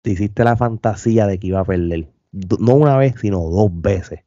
[0.00, 2.08] te hiciste la fantasía de que iba a perder.
[2.58, 4.20] no una vez, sino dos veces.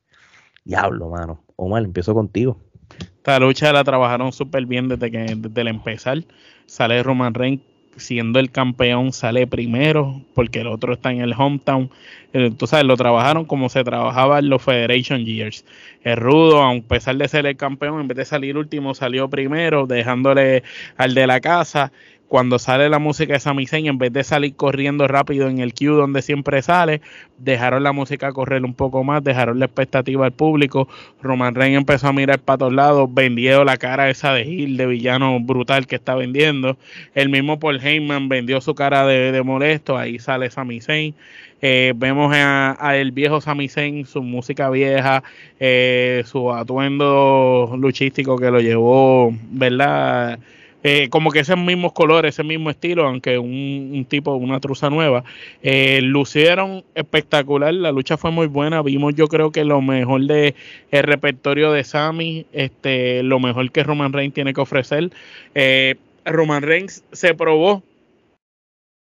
[0.64, 1.44] Diablo, mano.
[1.56, 2.60] Omar, empiezo contigo.
[3.00, 6.24] Esta lucha la trabajaron súper bien desde que desde el empezar.
[6.68, 7.62] Sale Roman Reigns
[7.98, 11.90] siendo el campeón, sale primero, porque el otro está en el hometown.
[12.34, 15.66] Eh, tú sabes, lo trabajaron como se trabajaba en los Federation Years.
[16.04, 19.88] El rudo, a pesar de ser el campeón, en vez de salir último, salió primero,
[19.88, 20.64] dejándole
[20.98, 21.92] al de la casa
[22.30, 25.73] cuando sale la música de Sami Zayn, en vez de salir corriendo rápido en el
[25.73, 27.01] queue donde siempre sale,
[27.39, 30.88] dejaron la música correr un poco más, dejaron la expectativa al público.
[31.23, 34.86] Roman Reigns empezó a mirar para todos lados, vendió la cara esa de Gil, de
[34.86, 36.77] villano brutal que está vendiendo.
[37.15, 41.15] El mismo Paul Heyman vendió su cara de, molesto, ahí sale Sami Zayn.
[41.63, 45.23] Eh, vemos a, el viejo Sami Zayn, su música vieja,
[45.59, 50.38] eh, su atuendo luchístico que lo llevó, ¿verdad?
[50.84, 55.25] Eh, como que esos mismos colores, ese mismo estilo, aunque un, tipo, una truza nueva,
[55.61, 60.55] eh, lucieron espectacular, la lucha fue muy buena, vimos yo creo que lo mejor de
[60.91, 65.11] el repertorio de Sami, este, lo mejor que Roman Reigns tiene que ofrecer.
[65.53, 67.84] Eh, Roman Reigns se probó,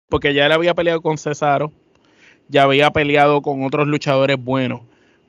[0.09, 1.71] porque ya él había peleado con Cesaro,
[2.49, 4.81] ya había peleado con otros luchadores buenos,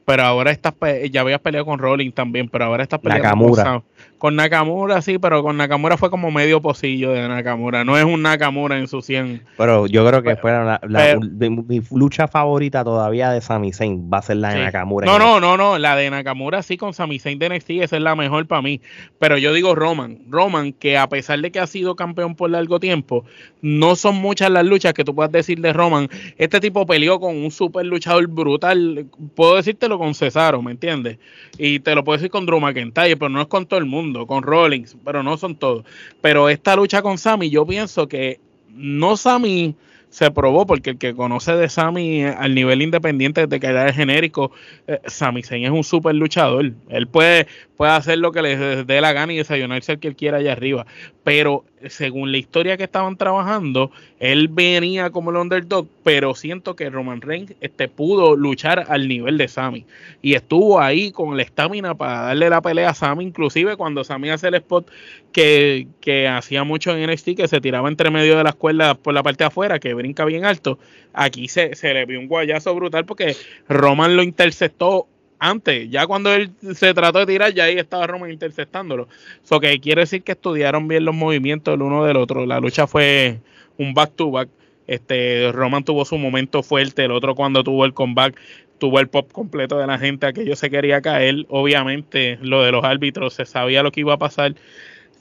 [0.05, 0.75] pero ahora estás,
[1.11, 3.83] ya habías peleado con Rolling también, pero ahora estás peleando con
[4.21, 7.85] con Nakamura sí, pero con Nakamura fue como medio pocillo de Nakamura.
[7.85, 9.43] No es un Nakamura en su 100.
[9.57, 10.79] Pero yo creo que fue la,
[11.19, 15.07] mi lucha favorita todavía de Sami Zayn va a ser la de Nakamura.
[15.07, 15.79] No, no, no, no.
[15.79, 18.83] La de Nakamura sí con Sami Zayn de NXT, esa es la mejor para mí.
[19.19, 20.19] Pero yo digo Roman.
[20.29, 23.25] Roman, que a pesar de que ha sido campeón por largo tiempo,
[23.63, 26.11] no son muchas las luchas que tú puedas decir de Roman.
[26.37, 29.07] Este tipo peleó con un super luchador brutal.
[29.35, 31.19] Puedo decírtelo con Cesaro, ¿me entiendes?
[31.59, 34.27] Y te lo puedo decir con Drew McIntyre, pero no es con todo el mundo
[34.27, 35.85] con Rollins, pero no son todos.
[36.21, 38.41] Pero esta lucha con Sammy, yo pienso que
[38.75, 39.75] no Sammy
[40.11, 44.51] se probó, porque el que conoce de Sammy al nivel independiente de que era genérico,
[44.89, 46.73] eh, Sammy Zayn es un super luchador.
[46.89, 47.47] Él puede,
[47.81, 50.53] puede hacer lo que le dé la gana y desayunarse el que él quiera allá
[50.53, 50.85] arriba.
[51.25, 56.91] Pero según la historia que estaban trabajando, él venía como el underdog, pero siento que
[56.91, 59.87] Roman Reigns este, pudo luchar al nivel de Sammy.
[60.21, 64.29] Y estuvo ahí con la estamina para darle la pelea a Sammy, inclusive cuando Sammy
[64.29, 64.91] hace el spot
[65.33, 69.15] que, que hacía mucho en NXT, que se tiraba entre medio de las cuerdas por
[69.15, 70.79] la parte de afuera, que brinca bien alto.
[71.15, 73.35] Aquí se, se le vio un guayazo brutal porque
[73.71, 75.07] Roman lo interceptó
[75.41, 79.09] antes, ya cuando él se trató de tirar, ya ahí estaba Roman interceptándolo.
[79.43, 82.47] Eso que quiere decir que estudiaron bien los movimientos el uno del otro.
[82.47, 83.41] La lucha fue
[83.79, 84.49] un back to back.
[84.87, 88.37] Este, Roman tuvo su momento fuerte, el otro cuando tuvo el comeback
[88.81, 91.47] tuvo el pop completo de la gente, aquello se quería caer.
[91.49, 94.55] Obviamente, lo de los árbitros, se sabía lo que iba a pasar,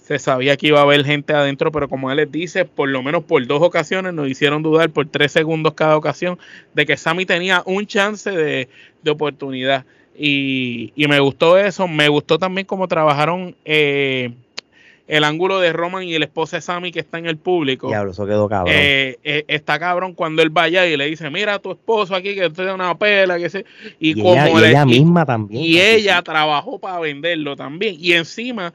[0.01, 3.03] se sabía que iba a haber gente adentro, pero como él les dice, por lo
[3.03, 6.39] menos por dos ocasiones nos hicieron dudar por tres segundos cada ocasión
[6.73, 8.69] de que Sammy tenía un chance de,
[9.03, 9.85] de oportunidad.
[10.21, 11.87] Y, me gustó eso.
[11.87, 14.31] Me gustó también cómo trabajaron eh,
[15.07, 17.87] el ángulo de Roman y el esposo de Sammy que está en el público.
[17.87, 18.75] Diablo, eso quedó cabrón.
[18.77, 22.35] Eh, eh, está cabrón cuando él vaya y le dice, mira a tu esposo aquí
[22.35, 23.65] que usted una pela, que se...
[23.99, 25.63] Y, como ella, misma también.
[25.63, 27.95] Y ella trabajó para venderlo también.
[27.97, 28.73] Y encima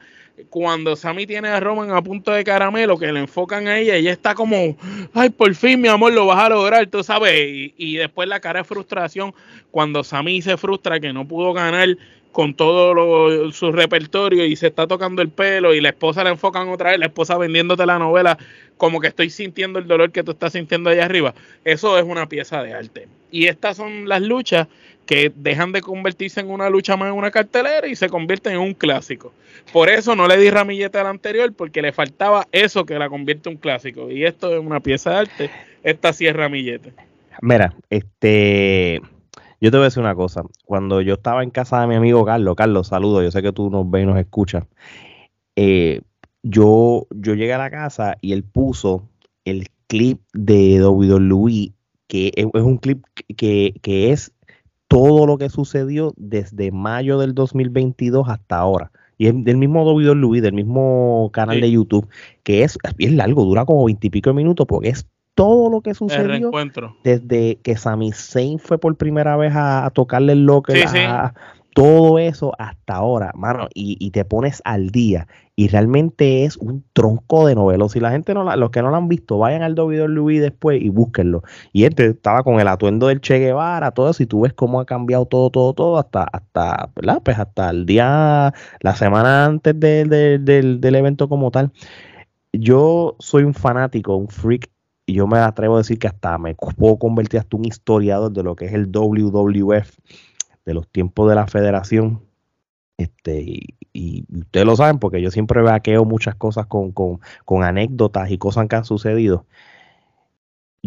[0.49, 4.11] cuando Sammy tiene a Roman a punto de caramelo, que le enfocan a ella, ella
[4.11, 4.77] está como,
[5.13, 7.33] ay, por fin, mi amor, lo vas a lograr, tú sabes.
[7.77, 9.33] Y, después la cara de frustración,
[9.71, 11.97] cuando Sammy se frustra que no pudo ganar
[12.31, 16.67] con todo su repertorio y se está tocando el pelo y la esposa le enfocan
[16.67, 18.37] otra vez, la esposa vendiéndote la novela,
[18.75, 21.33] como que estoy sintiendo el dolor que tú estás sintiendo allá arriba.
[21.63, 23.07] Eso es una pieza de arte.
[23.31, 24.67] Y estas son las luchas
[25.05, 28.59] que dejan de convertirse en una lucha más en una cartelera y se convierten en
[28.59, 29.33] un clásico.
[29.71, 33.49] Por eso no le di ramillete al anterior, porque le faltaba eso que la convierte
[33.49, 34.09] en un clásico.
[34.09, 35.49] Y esto es una pieza de arte,
[35.83, 36.93] esta sí es ramillete.
[37.41, 39.01] Mira, este,
[39.61, 40.43] yo te voy a decir una cosa.
[40.65, 43.69] Cuando yo estaba en casa de mi amigo Carlos, Carlos, saludo, yo sé que tú
[43.69, 44.63] nos ves y nos escuchas.
[45.55, 46.01] Eh,
[46.43, 49.09] yo, yo llegué a la casa y él puso
[49.45, 51.73] el clip de WWE,
[52.07, 53.03] que es, un clip
[53.35, 54.31] que, que es
[54.95, 58.91] todo lo que sucedió desde mayo del 2022 hasta ahora.
[59.17, 62.07] Y es del mismo Luis, del mismo canal de YouTube,
[62.43, 66.49] que es bien largo, dura como veintipico minutos, porque es todo lo que sucedió
[67.03, 71.33] desde que Sami Zayn fue por primera vez a, tocarle el locker a,
[71.75, 75.27] todo eso hasta ahora, mano, y, te pones al día.
[75.57, 77.91] Y realmente es un tronco de novelos.
[77.91, 80.81] Si la gente no la, los que no lo han visto, vayan al WWE después
[80.81, 81.43] y búsquenlo.
[81.73, 84.79] Y este estaba con el atuendo del Che Guevara, todo eso, y tú ves cómo
[84.79, 87.21] ha cambiado todo, todo, todo, hasta, hasta, ¿verdad?
[87.23, 90.09] Pues hasta el día, la semana antes del,
[90.79, 91.73] del evento como tal.
[92.53, 94.69] Yo soy un fanático, un freak
[95.07, 98.55] yo me atrevo a decir que hasta me puedo convertir hasta un historiador de lo
[98.55, 99.91] que es el WWF,
[100.65, 102.23] de los tiempos de la federación.
[102.97, 103.43] Este,
[103.93, 108.37] y, ustedes lo saben porque yo siempre vaqueo muchas cosas con, con, con anécdotas y
[108.37, 109.45] cosas que han sucedido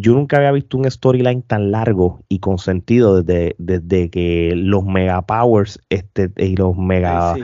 [0.01, 4.85] yo nunca había visto un storyline tan largo y con sentido desde, desde que los
[4.85, 7.35] Mega Powers este, y los Mega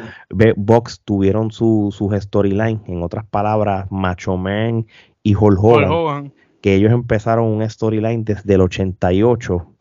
[0.56, 2.80] Box tuvieron su, sus storyline.
[2.86, 4.86] En otras palabras, Macho Man
[5.22, 9.73] y Hulk Hogan, que ellos empezaron un storyline desde el 88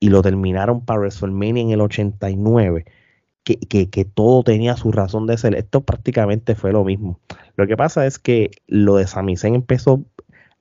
[0.00, 2.84] y lo terminaron para WrestleMania en el 89.
[3.44, 5.54] Que, que, que, todo tenía su razón de ser.
[5.54, 7.18] Esto prácticamente fue lo mismo.
[7.56, 10.04] Lo que pasa es que lo de Sami Zayn empezó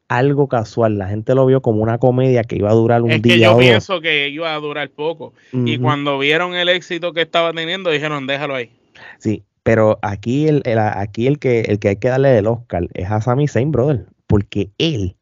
[0.08, 0.98] algo casual.
[0.98, 3.34] La gente lo vio como una comedia que iba a durar un es día.
[3.34, 5.34] Que yo pienso que iba a durar poco.
[5.52, 8.72] Y cuando vieron el éxito que estaba teniendo, dijeron, déjalo ahí.
[9.20, 13.12] Sí, pero aquí el, aquí el que el que hay que darle el Oscar es
[13.12, 15.18] a Sami Zayn, brother, porque él,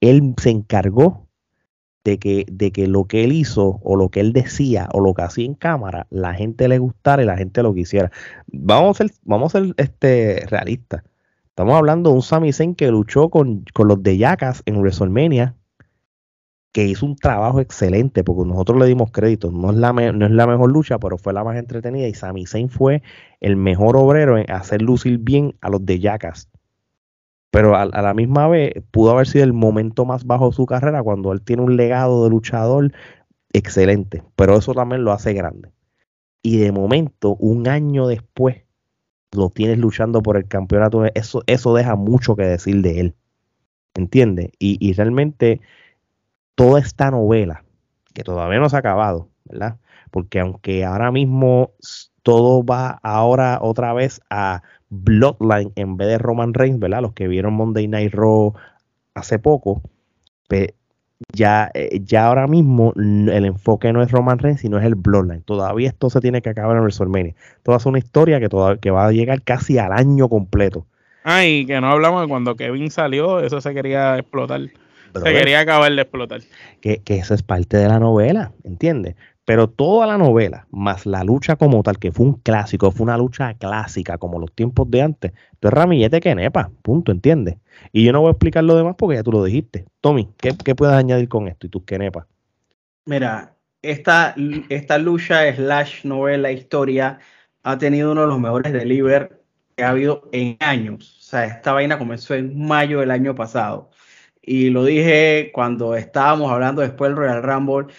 [0.00, 1.21] él se encargó
[2.04, 5.14] de que, de que lo que él hizo o lo que él decía o lo
[5.14, 8.10] que hacía en cámara, la gente le gustara y la gente lo quisiera.
[8.46, 11.02] Vamos a ser, vamos a ser este, realistas
[11.52, 15.54] Estamos hablando de un Sami Zayn que luchó con, los de Yakas en WrestleMania,
[16.72, 19.50] que hizo un trabajo excelente, porque nosotros le dimos crédito.
[19.52, 22.08] No es la, no es la mejor lucha, pero fue la más entretenida.
[22.08, 23.02] Y Sami Zayn fue
[23.40, 26.48] el mejor obrero en hacer lucir bien a los de Yakas.
[27.52, 31.02] Pero a, la misma vez pudo haber sido el momento más bajo de su carrera
[31.02, 32.92] cuando él tiene un legado de luchador
[33.52, 34.22] excelente.
[34.36, 35.70] Pero eso también lo hace grande.
[36.42, 38.62] Y de momento, un año después,
[39.32, 43.14] lo tienes luchando por el campeonato, eso, eso deja mucho que decir de él.
[43.94, 44.52] ¿Entiendes?
[44.58, 45.60] Y, realmente
[46.54, 47.64] toda esta novela,
[48.14, 49.76] que todavía no se ha acabado, ¿verdad?
[50.10, 51.72] Porque aunque ahora mismo
[52.22, 54.62] todo va ahora otra vez a
[54.94, 57.00] Bloodline en vez de Roman Reigns, ¿verdad?
[57.00, 58.52] Los que vieron Monday Night Raw
[59.14, 59.82] hace poco,
[61.32, 65.42] ya, eh, ya ahora mismo el enfoque no es Roman Reigns, sino es el Bloodline.
[65.42, 67.34] Todavía esto se tiene que acabar en WrestleMania.
[67.62, 68.48] Toda es una historia que,
[68.80, 70.86] que va a llegar casi al año completo.
[71.24, 74.60] Ah, y que no hablamos de cuando Kevin salió, eso se quería explotar.
[74.60, 76.40] se quería acabar de explotar.
[76.80, 79.14] Que, que eso es parte de la novela, ¿entiendes?
[79.44, 83.18] Pero toda la novela, más la lucha como tal, que fue un clásico, fue una
[83.18, 87.56] lucha clásica como los tiempos de antes, entonces ramillete que nepa, punto, ¿entiendes?
[87.92, 89.86] Y yo no voy a explicar lo demás porque ya tú lo dijiste.
[90.00, 92.26] Tommy, ¿qué, puedes añadir con esto y tú qué nepa?
[93.04, 94.34] Mira, esta,
[94.68, 97.18] esta lucha slash novela historia
[97.64, 99.28] ha tenido uno de los mejores delivers
[99.76, 101.18] que ha habido en años.
[101.18, 103.90] O sea, esta vaina comenzó en mayo del año pasado.
[104.40, 107.94] Y lo dije cuando estábamos hablando después del Royal Rumble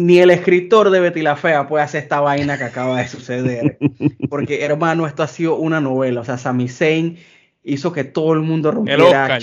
[0.00, 3.78] ni el escritor de Betty la Fea puede hacer esta vaina que acaba de suceder.
[4.30, 6.20] Porque, hermano, esto ha sido una novela.
[6.20, 7.18] O sea, Sami Zayn
[7.62, 9.42] hizo que todo el mundo rompiera el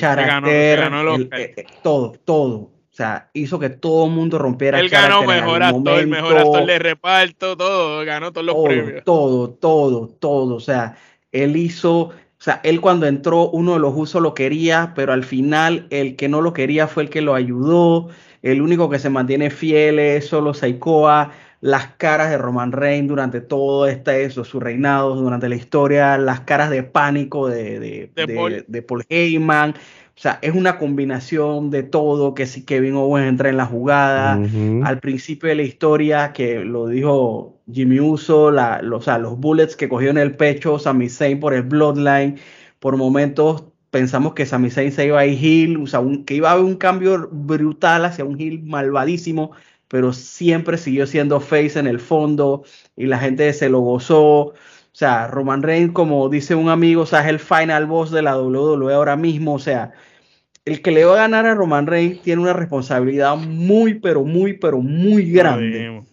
[1.84, 2.72] todo, todo.
[2.98, 6.80] O sea, hizo que todo el mundo rompiera Él ganó mejor actor, mejor actor de
[6.80, 9.04] reparto, todo, ganó todos los premios.
[9.04, 10.56] Todo, todo, todo.
[10.56, 10.98] O sea,
[11.32, 15.24] él hizo, o sea, él cuando entró, uno de los usos lo quería, pero al
[15.24, 18.10] final el que no lo quería fue el que lo ayudó.
[18.42, 21.32] El único que se mantiene fiel es solo Saikoa.
[21.60, 26.42] Las caras de Roman Reigns durante todo este, eso, su reinado, durante la historia, las
[26.42, 29.06] caras de pánico de, de, Paul.
[29.10, 29.72] Heyman.
[29.72, 34.40] O sea, es una combinación de todo que si Kevin Owens entra en la jugada.
[34.84, 39.38] Al principio de la historia, que lo dijo Jimmy Uso, la, los, o sea, los
[39.38, 42.38] bullets que cogió en el pecho Sami Zayn por el Bloodline,
[42.80, 46.50] por momentos pensamos que Sami Zayn se iba a ir heel, o sea, que iba
[46.50, 49.52] a haber un cambio brutal hacia un heel malvadísimo,
[49.88, 52.64] pero siempre siguió siendo face en el fondo
[52.96, 54.54] y la gente se lo gozó.
[54.98, 58.24] O sea, Roman Reigns, como dice un amigo, o sea, es el final boss de
[58.24, 59.54] la WWE ahora mismo.
[59.54, 59.92] O sea,
[60.66, 64.54] el que le va a ganar a Roman Reigns tiene una responsabilidad muy, pero muy,
[64.54, 66.04] pero muy grande.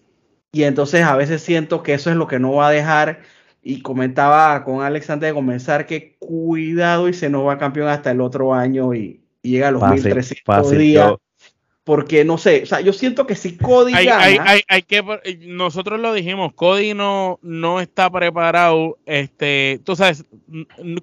[0.52, 3.22] Y entonces a veces siento que eso es lo que no va a dejar
[3.64, 8.10] y comentaba con Alex antes de comenzar que cuidado y se nos va campeón hasta
[8.10, 11.14] el otro año y, llega a los 1300 días.
[11.82, 14.38] Porque no sé, o sea, yo siento que si Cody hay,
[14.68, 15.04] hay, que,
[15.42, 20.24] nosotros lo dijimos, Cody no, no está preparado, este, tú sabes,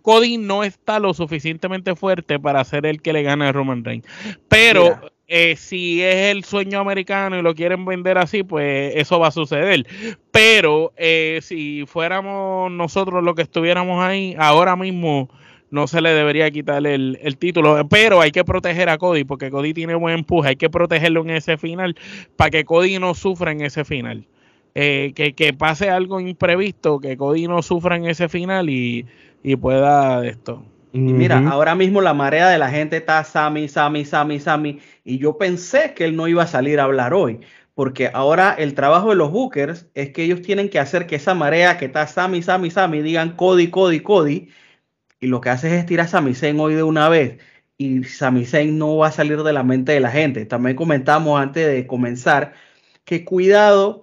[0.02, 4.08] Cody no está lo suficientemente fuerte para ser el que le gane a Roman Reigns.
[4.48, 5.00] Pero
[5.34, 9.32] eh, si es el sueño americano y lo quieren vender así, pues eso va a
[9.32, 9.88] suceder.
[10.30, 15.30] Pero eh, si fuéramos nosotros los que estuviéramos ahí, ahora mismo
[15.70, 17.88] no se le debería quitar el, título.
[17.88, 20.50] Pero hay que proteger a Cody porque Cody tiene buen empuje.
[20.50, 21.96] Hay que protegerlo en ese final
[22.36, 24.28] para que Cody no sufra en ese final.
[24.76, 29.06] Eh, que, que, pase algo imprevisto, que Cody no sufra en ese final y,
[29.44, 34.04] y pueda esto Y mira, ahora mismo la marea de la gente está Sami, Sami,
[34.04, 34.80] Sami, Sami.
[35.04, 37.40] Y yo pensé que él no iba a salir a hablar hoy.
[37.74, 41.34] Porque ahora el trabajo de los Bookers es que ellos tienen que hacer que esa
[41.34, 44.50] marea que está Sami, Sami, Sami digan Cody, Cody, Cody.
[45.22, 47.40] Y lo que hace es tirar a Sami Zayn hoy de una vez.
[47.78, 50.46] Y Sami Zayn no va a salir de la mente de la gente.
[50.46, 52.54] También comentamos antes de comenzar
[53.06, 54.02] que cuidado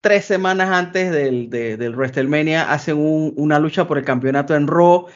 [0.00, 5.06] tres semanas antes del, del WrestleMania hacen una lucha por el campeonato en Raw.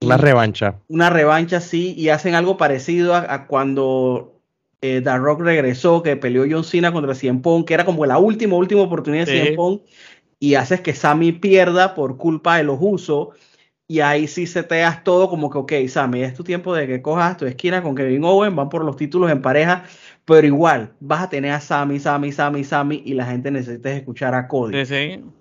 [0.00, 0.80] Una revancha.
[0.88, 4.40] Una revancha, sí, y hacen algo parecido a, cuando
[4.82, 8.18] eh, The Rock regresó, que peleó John Cena contra Cien Pong, que era como la
[8.18, 9.80] última, última oportunidad de Cien Pong,
[10.38, 13.28] y haces que Sammy pierda por culpa de los usos,
[13.88, 17.36] y ahí sí seteas todo como que, ok, Sammy, es tu tiempo de que cojas
[17.36, 19.84] tu esquina con Kevin Owen, van por los títulos en pareja,
[20.24, 24.34] pero igual vas a tener a Sammy, Sammy, Sammy, Sammy y la gente necesita escuchar
[24.34, 24.76] a Cody.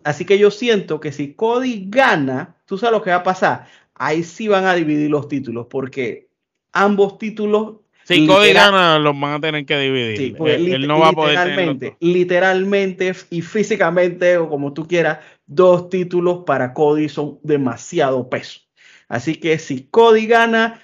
[0.04, 3.66] Así que yo siento que si Cody gana, tú sabes lo que va a pasar.
[3.96, 6.28] Ahí sí van a dividir los títulos porque
[6.72, 10.18] ambos títulos si Cody gana, los van a tener que dividir.
[10.18, 15.90] Sí, él, no va a poder literalmente, literalmente y físicamente, o como tú quieras, dos
[15.90, 18.60] títulos para Cody son demasiado peso.
[19.08, 20.80] Así que si Cody gana,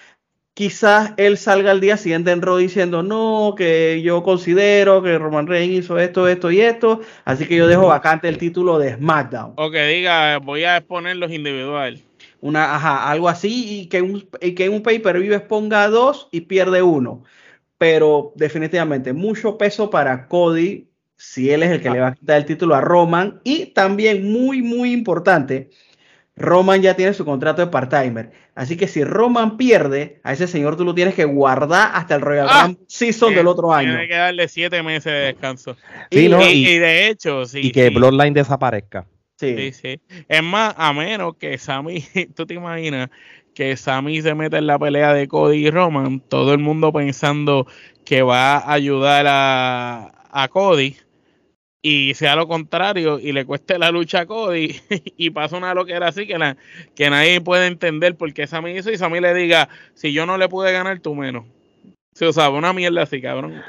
[0.54, 5.48] quizás él salga al día siguiente en Raw diciendo, no, que yo considero que Roman
[5.48, 9.54] Reigns hizo esto, esto y esto, así que yo dejo vacante el título de SmackDown.
[9.56, 12.04] O que diga, voy a exponer los individuales.
[12.42, 16.82] Una, ajá, algo así, y que, un, y que un pay-per-view exponga dos y pierde
[16.82, 17.24] uno.
[17.78, 20.88] Pero definitivamente, mucho peso para Cody,
[21.18, 23.42] si él es el que le va a quitar el título a Roman.
[23.44, 25.70] Y también muy, muy importante,
[26.36, 28.32] Roman ya tiene su contrato de part-timer.
[28.56, 32.22] Así que si Roman pierde, a ese señor tú lo tienes que guardar hasta el
[32.22, 33.92] Royal ah, Rumble Season del otro año.
[33.92, 35.78] Tiene que darle siete meses de descanso.
[36.10, 37.60] y, de hecho, sí.
[37.64, 39.06] Y que Bloodline desaparezca.
[39.38, 39.72] Sí.
[39.72, 42.04] sí, Es más, a menos que Sammy,
[42.36, 43.10] tú te imaginas
[43.56, 47.68] que Sammy se mete en la pelea de Cody y Roman, todo el mundo pensando
[48.06, 50.96] que va a ayudar a, a Cody
[51.82, 54.76] y sea lo contrario y le cueste la lucha a Cody
[55.18, 56.58] y pasa una loquera así que, la,
[56.96, 60.38] que nadie puede entender por qué Sammy hizo y Sammy le diga, si yo no
[60.38, 61.46] le pude ganar, tú menos.
[62.14, 63.62] Sí, o sea, una mierda así, cabrón.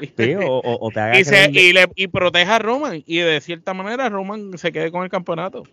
[0.45, 4.57] o, te y, se, y, le, y proteja a Roman y de cierta manera Roman
[4.57, 5.63] se quede con el campeonato.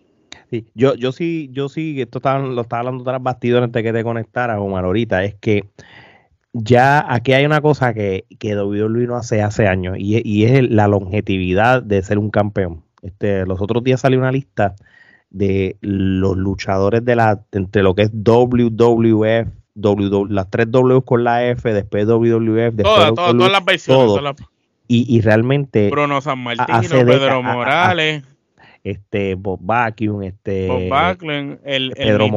[0.49, 4.03] Sí, yo, yo sí, yo sí, esto lo estaba hablando tras bastidores antes que te
[4.03, 5.69] conectara, Omar, ahorita, es que
[6.53, 10.87] ya aquí hay una cosa que, que WWE no hace hace años y, es la
[10.87, 12.83] longevidad de ser un campeón.
[13.01, 14.75] Este, los otros días salió una lista
[15.29, 19.47] de los luchadores de la entre lo que es WWF,
[20.29, 24.35] las tres W con la F, después WWF, después todas, todas, las versiones.
[24.87, 28.23] Y, y, realmente Bruno San Martino, Pedro Morales
[28.83, 32.29] este Bob Vacuum, este Bob el, Pedro,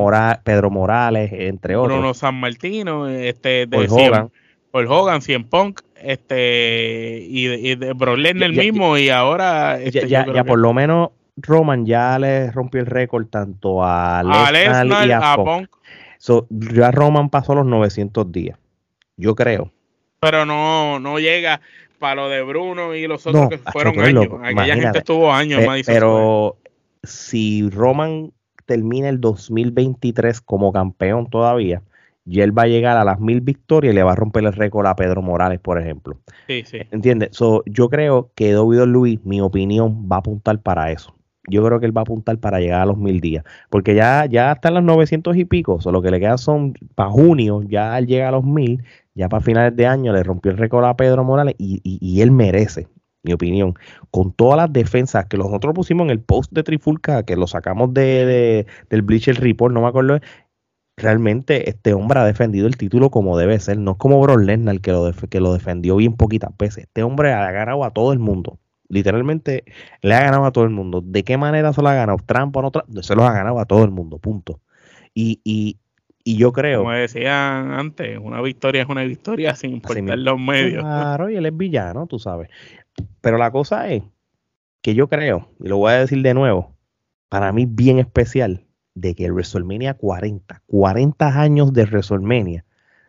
[0.44, 1.98] Pedro Morales, entre otros.
[1.98, 4.30] Bruno San Martino, este de Hogan.
[4.70, 10.26] Paul Hogan, Cien Punk, este y, y de Bro el mismo y ahora este, ya,
[10.32, 14.22] ya, por lo menos Roman ya le rompió el récord tanto a
[14.52, 15.68] Lesnar y a, Punk.
[16.50, 18.58] ya Roman pasó los 900 días.
[19.16, 19.70] Yo creo.
[20.20, 21.60] Pero no no llega
[22.04, 24.26] para lo de Bruno y los otros que fueron años.
[24.42, 26.58] Aquella gente estuvo años Pero
[27.02, 28.30] si Roman
[28.66, 31.80] termina el 2023 como campeón todavía,
[32.26, 34.52] y él va a llegar a las mil victorias y le va a romper el
[34.52, 36.18] récord a Pedro Morales, por ejemplo.
[36.46, 36.80] Sí, sí.
[36.90, 37.30] ¿Entiendes?
[37.64, 41.14] yo creo que David Luis, mi opinión, va a apuntar para eso.
[41.48, 43.44] Yo creo que él va a apuntar para llegar a los mil días.
[43.70, 45.80] Porque ya, ya están los 900 y pico.
[45.80, 48.82] Solo que le quedan son para junio, ya al llegar a los mil,
[49.14, 52.88] ya para finales de año le rompió el récord a Pedro Morales y, él merece,
[53.22, 53.74] mi opinión,
[54.10, 57.94] con todas las defensas que nosotros pusimos en el post de Trifulca, que lo sacamos
[57.94, 60.18] de, del Bleacher Report, no me acuerdo,
[60.96, 64.80] realmente este hombre ha defendido el título como debe ser, no es como Brock Lesnar
[64.80, 66.84] que lo, que lo defendió bien poquitas veces.
[66.84, 68.58] Este hombre ha ganado a todo el mundo.
[68.88, 69.64] Literalmente
[70.02, 71.00] le ha ganado a todo el mundo.
[71.04, 72.18] ¿De qué manera se lo ha ganado?
[72.24, 73.02] ¿Trampa o no?
[73.02, 74.60] Se lo ha ganado a todo el mundo, punto.
[75.14, 75.78] Y,
[76.24, 76.80] y yo creo.
[76.80, 80.82] Como decían antes, una victoria es una victoria sin importar los medios.
[80.82, 82.48] Claro, y él es villano, tú sabes.
[83.20, 84.02] Pero la cosa es
[84.80, 86.74] que yo creo, y lo voy a decir de nuevo,
[87.28, 88.64] para mí bien especial,
[88.94, 92.64] de que el WrestleMania 40, 40 años de WrestleMania,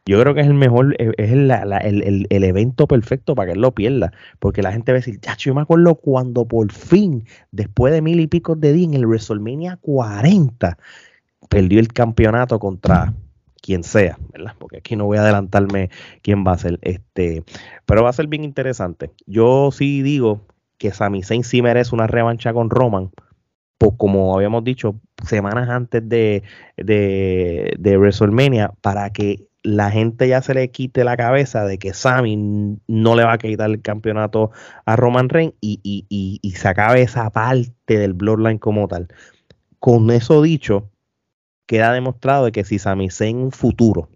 [0.07, 3.74] yo creo que es el mejor, es el, el, evento perfecto para que él lo
[3.74, 4.11] pierda.
[4.39, 8.01] Porque la gente va a decir, chacho, yo me acuerdo cuando por fin, después de
[8.01, 10.78] mil y pico de días en el WrestleMania 40,
[11.49, 13.13] perdió el campeonato contra
[13.61, 14.53] quien sea, ¿verdad?
[14.59, 15.89] Porque aquí no voy a adelantarme
[16.21, 16.77] quién va a ser.
[16.81, 17.43] Este,
[17.85, 19.11] pero va a ser bien interesante.
[19.25, 20.41] Yo sí digo
[20.77, 23.09] que Sami Zayn sí merece una revancha con Roman,
[23.77, 24.95] pues, como habíamos dicho,
[25.27, 26.43] semanas antes de,
[26.77, 31.93] de, de WrestleMania, para que la gente ya se le quite la cabeza de que
[31.93, 34.51] Sami no le va a quitar el campeonato
[34.85, 39.07] a Roman Reigns y, y, y, y se acabe esa parte del Bloodline como tal.
[39.79, 40.91] Con eso dicho,
[41.66, 44.09] queda demostrado de que si Sami Zayn en un futuro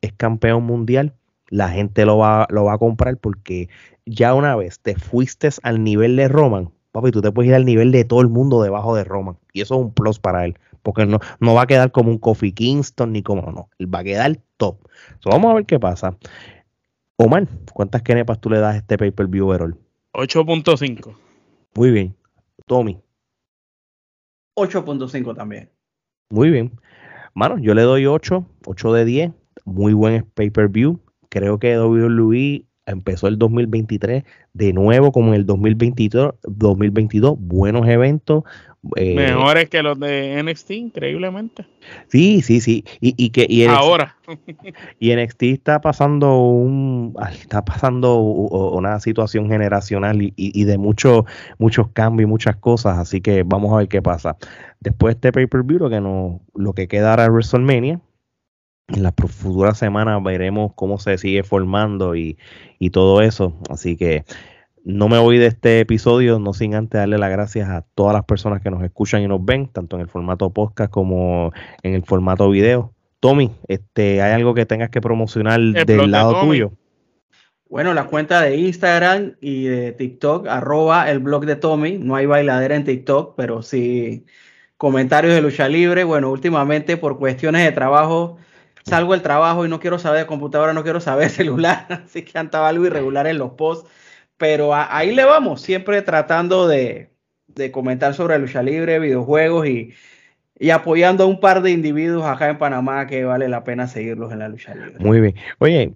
[0.00, 1.14] es campeón mundial,
[1.48, 3.68] la gente lo va, lo va a comprar porque
[4.06, 7.64] ya una vez te fuiste al nivel de Roman, papi, tú te puedes ir al
[7.64, 9.36] nivel de todo el mundo debajo de Roman.
[9.52, 12.18] Y eso es un plus para él, porque no, no va a quedar como un
[12.18, 14.78] Kofi Kingston ni como no, él va a quedar top.
[15.24, 16.16] vamos a ver qué pasa.
[17.16, 19.76] Omar, ¿cuántas kenepas tú le das a este pay-per-view overall?
[20.14, 21.14] 8.5.
[21.74, 22.16] Muy bien.
[22.66, 22.98] Tommy.
[24.56, 25.70] 8.5 también.
[26.30, 26.70] Muy bien.
[27.34, 29.32] Mano, yo le doy 8, 8 de 10.
[29.64, 31.00] Muy buen pay-per-view.
[31.28, 38.44] Creo que WWE empezó el 2023 de nuevo como en el 2022, 2022 buenos eventos.
[38.96, 41.66] Eh, Mejores que los de NXT, increíblemente.
[42.08, 42.84] Sí, sí, sí.
[43.00, 44.16] Y, y que y NXT, ahora.
[44.98, 51.24] y NXT está pasando un está pasando una situación generacional y, y de muchos
[51.58, 54.36] muchos cambios y muchas cosas, así que vamos a ver qué pasa.
[54.80, 58.00] Después de este pay-per-view lo que no lo que quedará WrestleMania
[58.94, 62.38] en las futuras semanas veremos cómo se sigue formando y,
[62.78, 63.54] y, todo eso.
[63.68, 64.24] Así que
[64.84, 68.24] no me voy de este episodio, no sin antes darle las gracias a todas las
[68.24, 72.02] personas que nos escuchan y nos ven, tanto en el formato podcast como en el
[72.02, 72.92] formato video.
[73.20, 76.72] Tommy, este, ¿hay algo que tengas que promocionar del lado tuyo?
[77.68, 81.98] Bueno, la cuenta de Instagram y de TikTok, arroba el blog de Tommy.
[81.98, 84.24] No hay bailadera en TikTok, pero sí
[84.76, 86.02] comentarios de lucha libre.
[86.02, 88.38] Bueno, últimamente por cuestiones de trabajo
[88.90, 92.38] salgo del trabajo y no quiero saber de computadora, no quiero saber celular, así que
[92.38, 93.88] andaba algo irregular en los posts,
[94.36, 97.10] pero ahí le vamos, siempre tratando de,
[97.72, 99.92] comentar sobre lucha libre, videojuegos y,
[100.58, 104.32] y, apoyando a un par de individuos acá en Panamá que vale la pena seguirlos
[104.32, 104.96] en la lucha libre.
[104.98, 105.34] Muy bien.
[105.58, 105.94] Oye,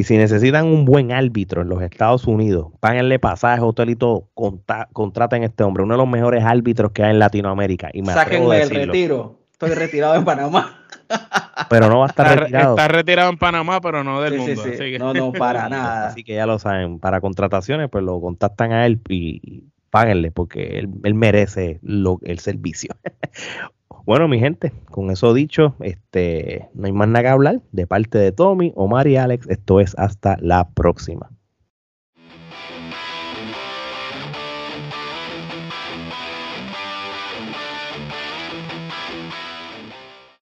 [0.00, 4.30] y si necesitan un buen árbitro en los Estados Unidos, páguenle pasaje, hotel y todo,
[4.94, 7.90] contraten a este hombre, uno de los mejores árbitros que hay en Latinoamérica.
[7.92, 9.40] Y me Sáquenme el retiro.
[9.52, 10.78] Estoy retirado en Panamá.
[11.68, 12.76] Pero no va a estar retirado.
[12.76, 14.62] Está retirado en Panamá, pero no del mundo.
[14.98, 16.08] No, no, para nada.
[16.08, 16.98] Así que ya lo saben.
[16.98, 22.90] Para contrataciones, pues lo contactan a él y páguenle, porque él, merece lo, el servicio.
[24.04, 27.60] bueno, mi gente, con eso dicho, este, no hay más nada que hablar.
[27.72, 31.30] De parte de Tommy, Omar y Alex, esto es hasta la próxima.